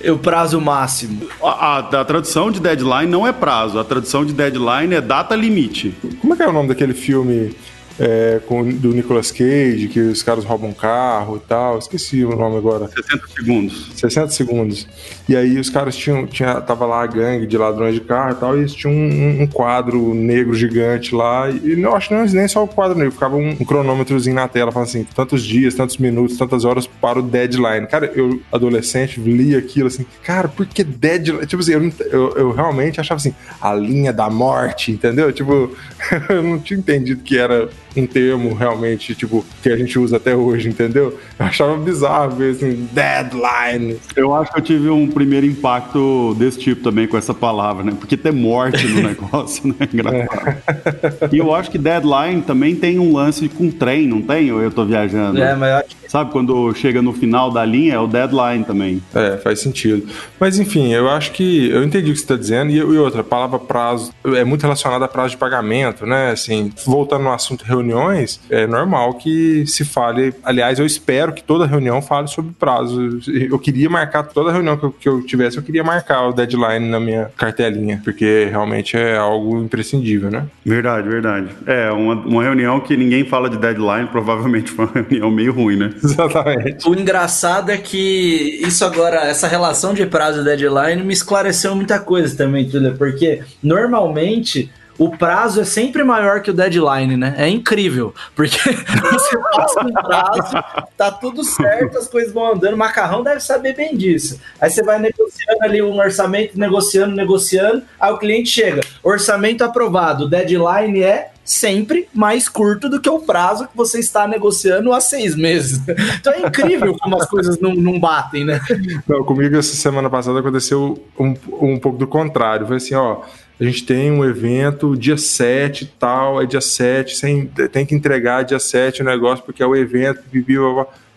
É 0.00 0.12
o 0.12 0.18
prazo 0.18 0.60
máximo. 0.60 1.28
A, 1.42 1.48
a, 1.48 1.78
a, 1.78 2.04
tradução 2.04 2.50
de 2.50 2.60
deadline 2.60 3.10
não 3.10 3.26
é 3.26 3.32
prazo, 3.32 3.78
a 3.78 3.84
tradução 3.84 4.24
de 4.24 4.32
deadline 4.32 4.94
é 4.94 5.00
data 5.00 5.34
limite. 5.34 5.94
Como 6.20 6.34
é 6.34 6.36
que 6.36 6.42
é 6.42 6.48
o 6.48 6.52
nome 6.52 6.68
daquele 6.68 6.94
filme 6.94 7.56
é, 7.98 8.40
com, 8.46 8.64
do 8.64 8.92
Nicolas 8.92 9.30
Cage, 9.30 9.88
que 9.88 10.00
os 10.00 10.22
caras 10.22 10.44
roubam 10.44 10.72
carro 10.72 11.36
e 11.36 11.48
tal. 11.48 11.78
Esqueci 11.78 12.24
o 12.24 12.34
nome 12.34 12.56
agora. 12.56 12.88
60 12.88 13.26
segundos. 13.28 13.90
60 13.94 14.28
segundos. 14.30 14.88
E 15.28 15.36
aí 15.36 15.58
os 15.58 15.70
caras 15.70 15.96
tinham. 15.96 16.26
Tinha, 16.26 16.60
tava 16.60 16.86
lá 16.86 17.02
a 17.02 17.06
gangue 17.06 17.46
de 17.46 17.56
ladrões 17.56 17.94
de 17.94 18.00
carro 18.00 18.32
e 18.32 18.34
tal, 18.34 18.56
e 18.56 18.60
eles 18.60 18.74
tinham 18.74 18.94
um, 18.94 19.42
um 19.42 19.46
quadro 19.46 20.14
negro 20.14 20.54
gigante 20.54 21.14
lá. 21.14 21.48
E 21.50 21.76
não 21.76 21.94
acho 21.94 22.08
que 22.08 22.14
não 22.14 22.24
nem 22.24 22.48
só 22.48 22.64
o 22.64 22.68
quadro 22.68 22.98
negro, 22.98 23.12
ficava 23.12 23.36
um, 23.36 23.50
um 23.50 23.64
cronômetrozinho 23.64 24.34
na 24.34 24.48
tela, 24.48 24.72
falando 24.72 24.88
assim: 24.88 25.04
tantos 25.14 25.44
dias, 25.44 25.74
tantos 25.74 25.96
minutos, 25.98 26.36
tantas 26.36 26.64
horas 26.64 26.86
para 26.86 27.18
o 27.18 27.22
deadline. 27.22 27.86
Cara, 27.86 28.10
eu, 28.14 28.40
adolescente, 28.52 29.20
li 29.20 29.54
aquilo 29.54 29.86
assim, 29.86 30.04
cara, 30.22 30.48
por 30.48 30.66
que 30.66 30.82
deadline? 30.82 31.46
Tipo 31.46 31.62
assim, 31.62 31.72
eu, 31.72 31.92
eu, 32.10 32.36
eu 32.36 32.52
realmente 32.52 33.00
achava 33.00 33.18
assim, 33.18 33.34
a 33.60 33.72
linha 33.72 34.12
da 34.12 34.28
morte, 34.28 34.90
entendeu? 34.90 35.32
Tipo, 35.32 35.70
eu 36.28 36.42
não 36.42 36.58
tinha 36.58 36.78
entendido 36.78 37.22
que 37.22 37.38
era 37.38 37.68
um 37.96 38.06
termo 38.06 38.54
realmente, 38.54 39.14
tipo, 39.14 39.44
que 39.62 39.68
a 39.68 39.76
gente 39.76 39.98
usa 39.98 40.16
até 40.16 40.34
hoje, 40.34 40.68
entendeu? 40.68 41.18
Eu 41.38 41.46
achava 41.46 41.76
bizarro 41.76 42.36
ver 42.36 42.52
assim, 42.52 42.88
deadline. 42.92 43.96
Eu 44.16 44.34
acho 44.34 44.52
que 44.52 44.58
eu 44.58 44.62
tive 44.62 44.88
um 44.90 45.08
primeiro 45.08 45.46
impacto 45.46 46.34
desse 46.38 46.58
tipo 46.58 46.82
também 46.82 47.06
com 47.06 47.16
essa 47.16 47.34
palavra, 47.34 47.84
né? 47.84 47.92
Porque 47.98 48.16
ter 48.16 48.32
morte 48.32 48.86
no 48.86 49.02
negócio, 49.08 49.68
né? 49.68 49.88
Engraçado. 49.92 50.56
É. 50.66 51.28
E 51.32 51.38
eu 51.38 51.54
acho 51.54 51.70
que 51.70 51.78
deadline 51.78 52.42
também 52.42 52.74
tem 52.74 52.98
um 52.98 53.12
lance 53.12 53.48
com 53.48 53.70
trem, 53.70 54.06
não 54.06 54.22
tem? 54.22 54.52
Ou 54.52 54.60
eu 54.60 54.70
tô 54.70 54.84
viajando? 54.84 55.40
É, 55.40 55.54
mas 55.54 55.70
eu 55.70 55.76
acho 55.76 55.96
que... 55.96 56.04
Sabe, 56.14 56.30
quando 56.30 56.72
chega 56.74 57.02
no 57.02 57.12
final 57.12 57.50
da 57.50 57.64
linha, 57.64 57.94
é 57.94 57.98
o 57.98 58.06
deadline 58.06 58.62
também. 58.64 59.02
É, 59.12 59.36
faz 59.38 59.60
sentido. 59.60 60.06
Mas 60.38 60.60
enfim, 60.60 60.92
eu 60.92 61.08
acho 61.08 61.32
que 61.32 61.68
eu 61.70 61.82
entendi 61.82 62.10
o 62.10 62.12
que 62.12 62.18
você 62.18 62.24
está 62.24 62.36
dizendo. 62.36 62.70
E, 62.70 62.76
e 62.76 62.98
outra, 62.98 63.22
a 63.22 63.24
palavra 63.24 63.58
prazo 63.58 64.12
é 64.24 64.44
muito 64.44 64.62
relacionada 64.62 65.04
a 65.06 65.08
prazo 65.08 65.30
de 65.30 65.36
pagamento, 65.36 66.06
né? 66.06 66.30
Assim, 66.30 66.72
voltando 66.84 67.24
no 67.24 67.32
assunto 67.32 67.64
reuniões, 67.84 68.40
é 68.48 68.66
normal 68.66 69.14
que 69.14 69.66
se 69.66 69.84
fale. 69.84 70.34
Aliás, 70.42 70.78
eu 70.78 70.86
espero 70.86 71.32
que 71.32 71.42
toda 71.42 71.66
reunião 71.66 72.00
fale 72.00 72.28
sobre 72.28 72.52
prazo. 72.58 73.20
Eu 73.28 73.58
queria 73.58 73.90
marcar 73.90 74.22
toda 74.24 74.50
reunião 74.50 74.76
que 74.76 74.84
eu, 74.84 74.92
que 74.92 75.08
eu 75.08 75.22
tivesse, 75.22 75.56
eu 75.56 75.62
queria 75.62 75.84
marcar 75.84 76.28
o 76.28 76.32
deadline 76.32 76.88
na 76.88 76.98
minha 76.98 77.30
cartelinha, 77.36 78.00
porque 78.02 78.48
realmente 78.50 78.96
é 78.96 79.16
algo 79.16 79.62
imprescindível, 79.62 80.30
né? 80.30 80.46
Verdade, 80.64 81.08
verdade. 81.08 81.48
É, 81.66 81.90
uma, 81.90 82.14
uma 82.14 82.42
reunião 82.42 82.80
que 82.80 82.96
ninguém 82.96 83.24
fala 83.24 83.50
de 83.50 83.58
deadline, 83.58 84.08
provavelmente 84.08 84.70
foi 84.70 84.86
uma 84.86 84.94
reunião 84.94 85.30
meio 85.30 85.52
ruim, 85.52 85.76
né? 85.76 85.92
Exatamente. 86.02 86.88
O 86.88 86.94
engraçado 86.94 87.70
é 87.70 87.76
que 87.76 88.60
isso 88.62 88.84
agora, 88.84 89.26
essa 89.26 89.46
relação 89.46 89.92
de 89.92 90.06
prazo 90.06 90.40
e 90.40 90.44
deadline 90.44 91.02
me 91.02 91.12
esclareceu 91.12 91.74
muita 91.76 91.98
coisa 91.98 92.36
também, 92.36 92.68
Túlio, 92.68 92.94
porque 92.96 93.42
normalmente 93.62 94.70
o 94.98 95.16
prazo 95.16 95.60
é 95.60 95.64
sempre 95.64 96.04
maior 96.04 96.40
que 96.40 96.50
o 96.50 96.54
deadline, 96.54 97.16
né? 97.16 97.34
É 97.36 97.48
incrível, 97.48 98.14
porque 98.34 98.58
você 98.58 99.38
passa 99.54 99.80
um 99.80 99.92
prazo, 99.92 100.86
tá 100.96 101.10
tudo 101.10 101.42
certo, 101.44 101.98
as 101.98 102.08
coisas 102.08 102.32
vão 102.32 102.52
andando, 102.52 102.74
o 102.74 102.78
macarrão 102.78 103.22
deve 103.22 103.40
saber 103.40 103.74
bem 103.74 103.96
disso. 103.96 104.40
Aí 104.60 104.70
você 104.70 104.82
vai 104.82 104.98
negociando 104.98 105.62
ali 105.62 105.82
um 105.82 105.98
orçamento, 105.98 106.58
negociando, 106.58 107.14
negociando, 107.14 107.82
aí 107.98 108.12
o 108.12 108.18
cliente 108.18 108.50
chega, 108.50 108.82
orçamento 109.02 109.64
aprovado, 109.64 110.28
deadline 110.28 111.02
é 111.02 111.30
sempre 111.44 112.08
mais 112.14 112.48
curto 112.48 112.88
do 112.88 113.00
que 113.00 113.10
o 113.10 113.20
prazo 113.20 113.68
que 113.68 113.76
você 113.76 114.00
está 114.00 114.26
negociando 114.26 114.92
há 114.92 115.00
seis 115.00 115.36
meses. 115.36 115.80
Então 116.24 116.32
é 116.32 116.40
incrível 116.40 116.96
como 116.98 117.20
as 117.20 117.28
coisas 117.28 117.60
não, 117.60 117.74
não 117.74 118.00
batem, 118.00 118.44
né? 118.44 118.60
Não, 119.06 119.22
comigo 119.24 119.56
essa 119.56 119.74
semana 119.74 120.08
passada 120.08 120.38
aconteceu 120.38 121.02
um, 121.18 121.34
um 121.60 121.78
pouco 121.78 121.98
do 121.98 122.06
contrário. 122.06 122.66
Foi 122.66 122.76
assim, 122.76 122.94
ó, 122.94 123.20
a 123.60 123.64
gente 123.64 123.84
tem 123.84 124.10
um 124.10 124.24
evento 124.24 124.96
dia 124.96 125.16
7 125.16 125.94
tal, 125.98 126.42
é 126.42 126.46
dia 126.46 126.60
7, 126.60 127.16
sem, 127.16 127.46
tem 127.46 127.86
que 127.86 127.94
entregar 127.94 128.42
dia 128.42 128.58
7 128.58 129.02
o 129.02 129.04
negócio 129.04 129.44
porque 129.44 129.62
é 129.62 129.66
o 129.66 129.76
evento, 129.76 130.22
bibi, 130.30 130.58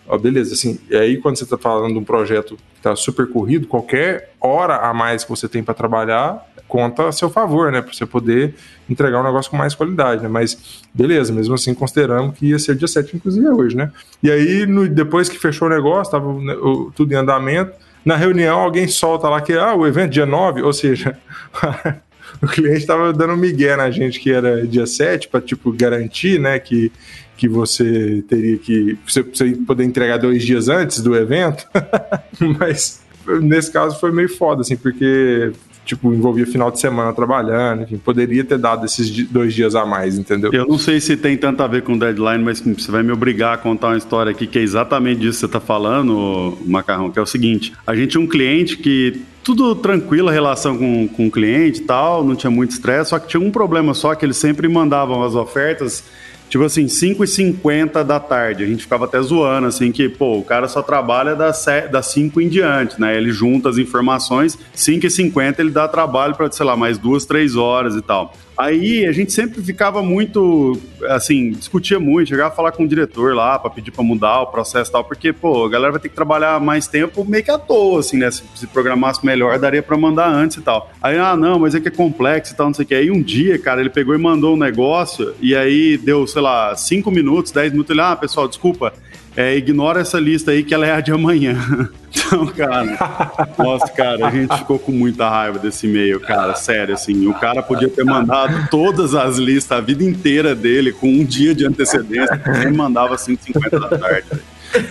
Ó, 0.10 0.18
beleza, 0.18 0.54
assim, 0.54 0.80
e 0.90 0.96
aí 0.96 1.18
quando 1.18 1.38
você 1.38 1.44
está 1.44 1.58
falando 1.58 1.92
de 1.92 2.00
um 2.00 2.04
projeto 2.04 2.56
que 2.56 2.78
está 2.78 2.96
super 2.96 3.28
corrido, 3.28 3.68
qualquer 3.68 4.32
hora 4.40 4.78
a 4.78 4.94
mais 4.94 5.26
que 5.26 5.30
você 5.30 5.50
tem 5.50 5.62
para 5.62 5.74
trabalhar 5.74 6.46
conta 6.68 7.08
a 7.08 7.12
seu 7.12 7.30
favor, 7.30 7.72
né? 7.72 7.82
Para 7.82 7.94
você 7.94 8.06
poder 8.06 8.56
entregar 8.90 9.20
um 9.22 9.24
negócio 9.24 9.50
com 9.50 9.58
mais 9.58 9.74
qualidade, 9.74 10.22
né? 10.22 10.28
Mas 10.28 10.84
beleza, 10.94 11.34
mesmo 11.34 11.56
assim 11.56 11.74
consideramos 11.74 12.38
que 12.38 12.48
ia 12.48 12.60
ser 12.60 12.76
dia 12.76 12.88
7, 12.88 13.16
inclusive 13.16 13.48
hoje, 13.48 13.76
né? 13.76 13.92
E 14.22 14.30
aí, 14.30 14.66
no, 14.66 14.88
depois 14.88 15.30
que 15.30 15.40
fechou 15.40 15.68
o 15.68 15.72
negócio, 15.72 16.04
estava 16.04 16.34
né, 16.34 16.56
tudo 16.96 17.12
em 17.12 17.16
andamento, 17.16 17.74
na 18.04 18.16
reunião 18.16 18.60
alguém 18.60 18.88
solta 18.88 19.28
lá 19.30 19.42
que 19.42 19.54
ah, 19.54 19.74
o 19.76 19.86
evento 19.88 20.12
dia 20.12 20.26
9, 20.26 20.62
ou 20.62 20.74
seja, 20.74 21.18
o 22.42 22.48
cliente 22.48 22.80
estava 22.80 23.12
dando 23.14 23.34
um 23.34 23.38
migué 23.38 23.76
na 23.76 23.90
gente 23.92 24.20
que 24.20 24.32
era 24.32 24.66
dia 24.66 24.86
7 24.86 25.28
para 25.28 25.42
tipo 25.42 25.72
garantir, 25.72 26.40
né, 26.40 26.60
que 26.60 26.92
que 27.38 27.48
você 27.48 28.24
teria 28.28 28.58
que 28.58 28.98
você, 29.08 29.22
você 29.22 29.52
poder 29.52 29.84
entregar 29.84 30.18
dois 30.18 30.44
dias 30.44 30.70
antes 30.70 31.02
do 31.02 31.16
evento, 31.16 31.68
mas 32.60 33.00
nesse 33.42 33.72
caso 33.72 34.00
foi 34.00 34.12
meio 34.12 34.28
foda, 34.28 34.62
assim, 34.62 34.76
porque 34.76 35.52
tipo, 35.88 36.14
envolvia 36.14 36.46
final 36.46 36.70
de 36.70 36.80
semana 36.80 37.14
trabalhando, 37.14 37.84
enfim, 37.84 37.98
poderia 37.98 38.44
ter 38.44 38.58
dado 38.58 38.86
esses 38.86 39.10
dois 39.30 39.54
dias 39.54 39.74
a 39.74 39.86
mais, 39.86 40.18
entendeu? 40.18 40.52
Eu 40.54 40.68
não 40.68 40.78
sei 40.78 41.00
se 41.00 41.16
tem 41.16 41.38
tanto 41.38 41.64
a 41.64 41.68
ver 41.68 41.82
com 41.82 41.98
deadline, 41.98 42.44
mas 42.44 42.60
você 42.60 42.92
vai 42.92 43.02
me 43.02 43.12
obrigar 43.12 43.56
a 43.56 43.58
contar 43.58 43.88
uma 43.88 43.98
história 43.98 44.32
aqui 44.32 44.46
que 44.46 44.60
é 44.60 44.62
exatamente 44.62 45.22
disso 45.22 45.34
que 45.34 45.40
você 45.40 45.46
está 45.46 45.60
falando, 45.60 46.58
Macarrão, 46.66 47.10
que 47.10 47.18
é 47.18 47.22
o 47.22 47.26
seguinte, 47.26 47.74
a 47.86 47.96
gente 47.96 48.12
tinha 48.12 48.22
um 48.22 48.28
cliente 48.28 48.78
que 48.78 49.22
tudo 49.44 49.74
tranquilo 49.76 50.28
a 50.28 50.32
relação 50.32 50.78
com, 50.78 51.08
com 51.08 51.28
o 51.28 51.32
cliente 51.32 51.80
e 51.80 51.84
tal, 51.86 52.24
não 52.24 52.36
tinha 52.36 52.52
muito 52.52 52.72
estresse, 52.72 53.12
só 53.12 53.20
que 53.20 53.30
tinha 53.30 53.42
um 53.42 53.50
problema 53.50 53.94
só, 53.94 54.14
que 54.14 54.26
eles 54.26 54.36
sempre 54.36 54.68
mandavam 54.68 55.24
as 55.24 55.36
ofertas 55.36 56.04
Tipo 56.50 56.64
assim, 56.64 56.86
5h50 56.86 58.04
da 58.04 58.20
tarde. 58.20 58.64
A 58.64 58.68
gente 58.68 58.84
ficava 58.84 59.06
até 59.06 59.22
zoando, 59.22 59.68
assim, 59.68 59.92
que, 59.92 60.08
pô, 60.08 60.38
o 60.38 60.44
cara 60.44 60.68
só 60.68 60.82
trabalha 60.82 61.36
das, 61.36 61.66
das 61.92 62.08
5 62.08 62.40
em 62.42 62.48
diante, 62.48 63.00
né? 63.00 63.18
Ele 63.18 63.32
junta 63.32 63.70
as 63.70 63.78
informações, 63.78 64.58
5h50 64.76 65.60
ele 65.60 65.72
dá 65.72 65.88
trabalho 65.88 66.36
para, 66.36 66.52
sei 66.52 66.66
lá, 66.66 66.76
mais 66.76 66.98
duas, 66.98 67.26
três 67.26 67.56
horas 67.56 67.96
e 67.96 68.02
tal. 68.02 68.34
Aí 68.58 69.06
a 69.06 69.12
gente 69.12 69.32
sempre 69.32 69.62
ficava 69.62 70.02
muito, 70.02 70.82
assim, 71.10 71.52
discutia 71.52 72.00
muito, 72.00 72.30
chegava 72.30 72.52
a 72.52 72.56
falar 72.56 72.72
com 72.72 72.84
o 72.84 72.88
diretor 72.88 73.36
lá 73.36 73.60
para 73.60 73.70
pedir 73.70 73.92
para 73.92 74.04
mudar 74.04 74.42
o 74.42 74.48
processo 74.48 74.90
e 74.90 74.94
tal, 74.94 75.04
porque, 75.04 75.32
pô, 75.32 75.66
a 75.66 75.70
galera 75.70 75.92
vai 75.92 76.02
ter 76.02 76.10
que 76.10 76.16
trabalhar 76.16 76.60
mais 76.60 76.88
tempo 76.88 77.24
meio 77.24 77.44
que 77.44 77.52
à 77.52 77.60
toa, 77.60 78.00
assim, 78.00 78.18
né? 78.18 78.32
Se, 78.32 78.42
se 78.56 78.66
programasse 78.66 79.24
melhor, 79.24 79.60
daria 79.60 79.84
para 79.84 79.96
mandar 79.96 80.28
antes 80.28 80.58
e 80.58 80.62
tal. 80.62 80.92
Aí, 81.00 81.20
ah, 81.20 81.38
não, 81.38 81.60
mas 81.60 81.76
é 81.76 81.80
que 81.80 81.88
é 81.88 81.92
complexo 81.92 82.52
e 82.52 82.58
tal, 82.58 82.66
não 82.66 82.74
sei 82.74 82.84
o 82.84 82.88
que. 82.88 82.96
Aí 82.96 83.12
um 83.12 83.22
dia, 83.22 83.60
cara, 83.60 83.80
ele 83.80 83.92
pegou 83.92 84.16
e 84.16 84.18
mandou 84.18 84.56
um 84.56 84.58
negócio 84.58 85.36
e 85.40 85.56
aí 85.56 85.96
deu, 85.96 86.26
sei 86.38 86.44
lá, 86.44 86.76
5 86.76 87.10
minutos, 87.10 87.52
10 87.52 87.72
minutos, 87.72 87.90
ele, 87.90 88.02
ah, 88.02 88.16
pessoal, 88.16 88.48
desculpa, 88.48 88.94
é, 89.36 89.56
ignora 89.58 90.02
essa 90.02 90.20
lista 90.20 90.52
aí 90.52 90.64
que 90.64 90.72
ela 90.72 90.86
é 90.86 90.92
a 90.92 91.02
de 91.02 91.12
amanhã. 91.12 91.58
Então, 92.18 92.48
cara, 92.48 93.48
nossa, 93.60 93.88
cara, 93.90 94.28
a 94.28 94.32
gente 94.32 94.58
ficou 94.58 94.80
com 94.80 94.92
muita 94.92 95.30
raiva 95.30 95.60
desse 95.60 95.86
e-mail, 95.86 96.20
cara, 96.20 96.56
sério, 96.56 96.96
assim, 96.96 97.28
o 97.28 97.34
cara 97.34 97.62
podia 97.62 97.88
ter 97.88 98.04
mandado 98.04 98.68
todas 98.70 99.14
as 99.14 99.38
listas 99.38 99.78
a 99.78 99.82
vida 99.82 100.04
inteira 100.04 100.56
dele 100.56 100.92
com 100.92 101.08
um 101.08 101.24
dia 101.24 101.54
de 101.54 101.66
antecedência, 101.66 102.42
ele 102.62 102.72
mandava 102.72 103.16
5h50 103.16 103.80
da 103.80 103.98
tarde. 103.98 104.28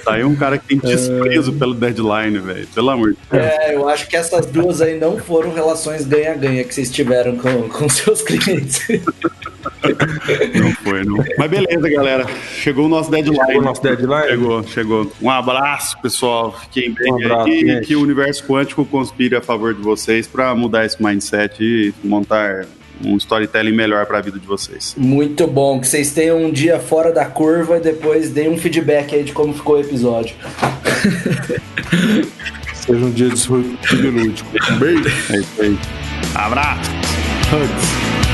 Tá 0.05 0.15
aí 0.15 0.25
um 0.25 0.35
cara 0.35 0.57
que 0.57 0.67
tem 0.67 0.79
desprezo 0.79 1.53
pelo 1.55 1.75
deadline, 1.75 2.39
velho. 2.39 2.67
Pelo 2.75 2.91
amor 2.91 3.13
de 3.13 3.19
Deus. 3.31 3.45
É, 3.45 3.75
eu 3.75 3.89
acho 3.89 4.09
que 4.09 4.17
essas 4.17 4.47
duas 4.47 4.81
aí 4.81 4.99
não 4.99 5.19
foram 5.19 5.53
relações 5.53 6.07
ganha-ganha 6.07 6.65
que 6.65 6.75
vocês 6.75 6.91
tiveram 6.91 7.37
com, 7.37 7.69
com 7.69 7.89
seus 7.89 8.23
clientes. 8.23 8.87
Não 10.61 10.73
foi, 10.73 11.05
não. 11.05 11.17
Mas 11.39 11.51
beleza, 11.51 11.89
galera. 11.89 12.27
Chegou 12.53 12.87
o 12.87 12.89
nosso 12.89 13.11
deadline. 13.11 13.39
Chegou 13.47 13.61
o 13.61 13.65
nosso 13.65 13.83
deadline? 13.83 14.29
Chegou, 14.29 14.63
chegou. 14.65 15.13
Um 15.21 15.31
abraço, 15.31 16.01
pessoal. 16.01 16.59
Fiquem 16.63 16.93
bem 16.93 17.13
um 17.13 17.17
abraço, 17.17 17.49
aí. 17.49 17.81
Que 17.83 17.97
o 17.97 18.03
universo 18.03 18.45
quântico 18.45 18.85
conspire 18.85 19.37
a 19.37 19.43
favor 19.43 19.75
de 19.75 19.83
vocês 19.83 20.27
para 20.27 20.55
mudar 20.55 20.85
esse 20.85 21.03
mindset 21.03 21.63
e 21.63 21.95
montar 22.03 22.67
um 23.05 23.17
storytelling 23.17 23.73
melhor 23.73 24.07
para 24.07 24.19
a 24.19 24.21
vida 24.21 24.39
de 24.39 24.47
vocês. 24.47 24.95
Muito 24.97 25.47
bom, 25.47 25.81
que 25.81 25.87
vocês 25.87 26.13
tenham 26.13 26.43
um 26.43 26.51
dia 26.51 26.79
fora 26.79 27.13
da 27.13 27.27
curva 27.27 27.77
e 27.77 27.81
depois 27.81 28.31
deem 28.31 28.49
um 28.49 28.59
feedback 28.59 29.15
aí 29.15 29.23
de 29.25 29.33
como 29.33 29.53
ficou 29.53 29.77
o 29.77 29.81
episódio. 29.81 30.35
Seja 32.75 33.05
um 33.05 33.11
dia 33.11 33.29
de 33.29 34.07
lúdico. 34.11 34.49
Um 34.71 34.79
beijo. 34.79 35.09
É 35.31 35.39
isso 35.39 35.63
aí. 35.63 35.79
Abraço. 36.35 36.91
Hugs. 37.53 38.26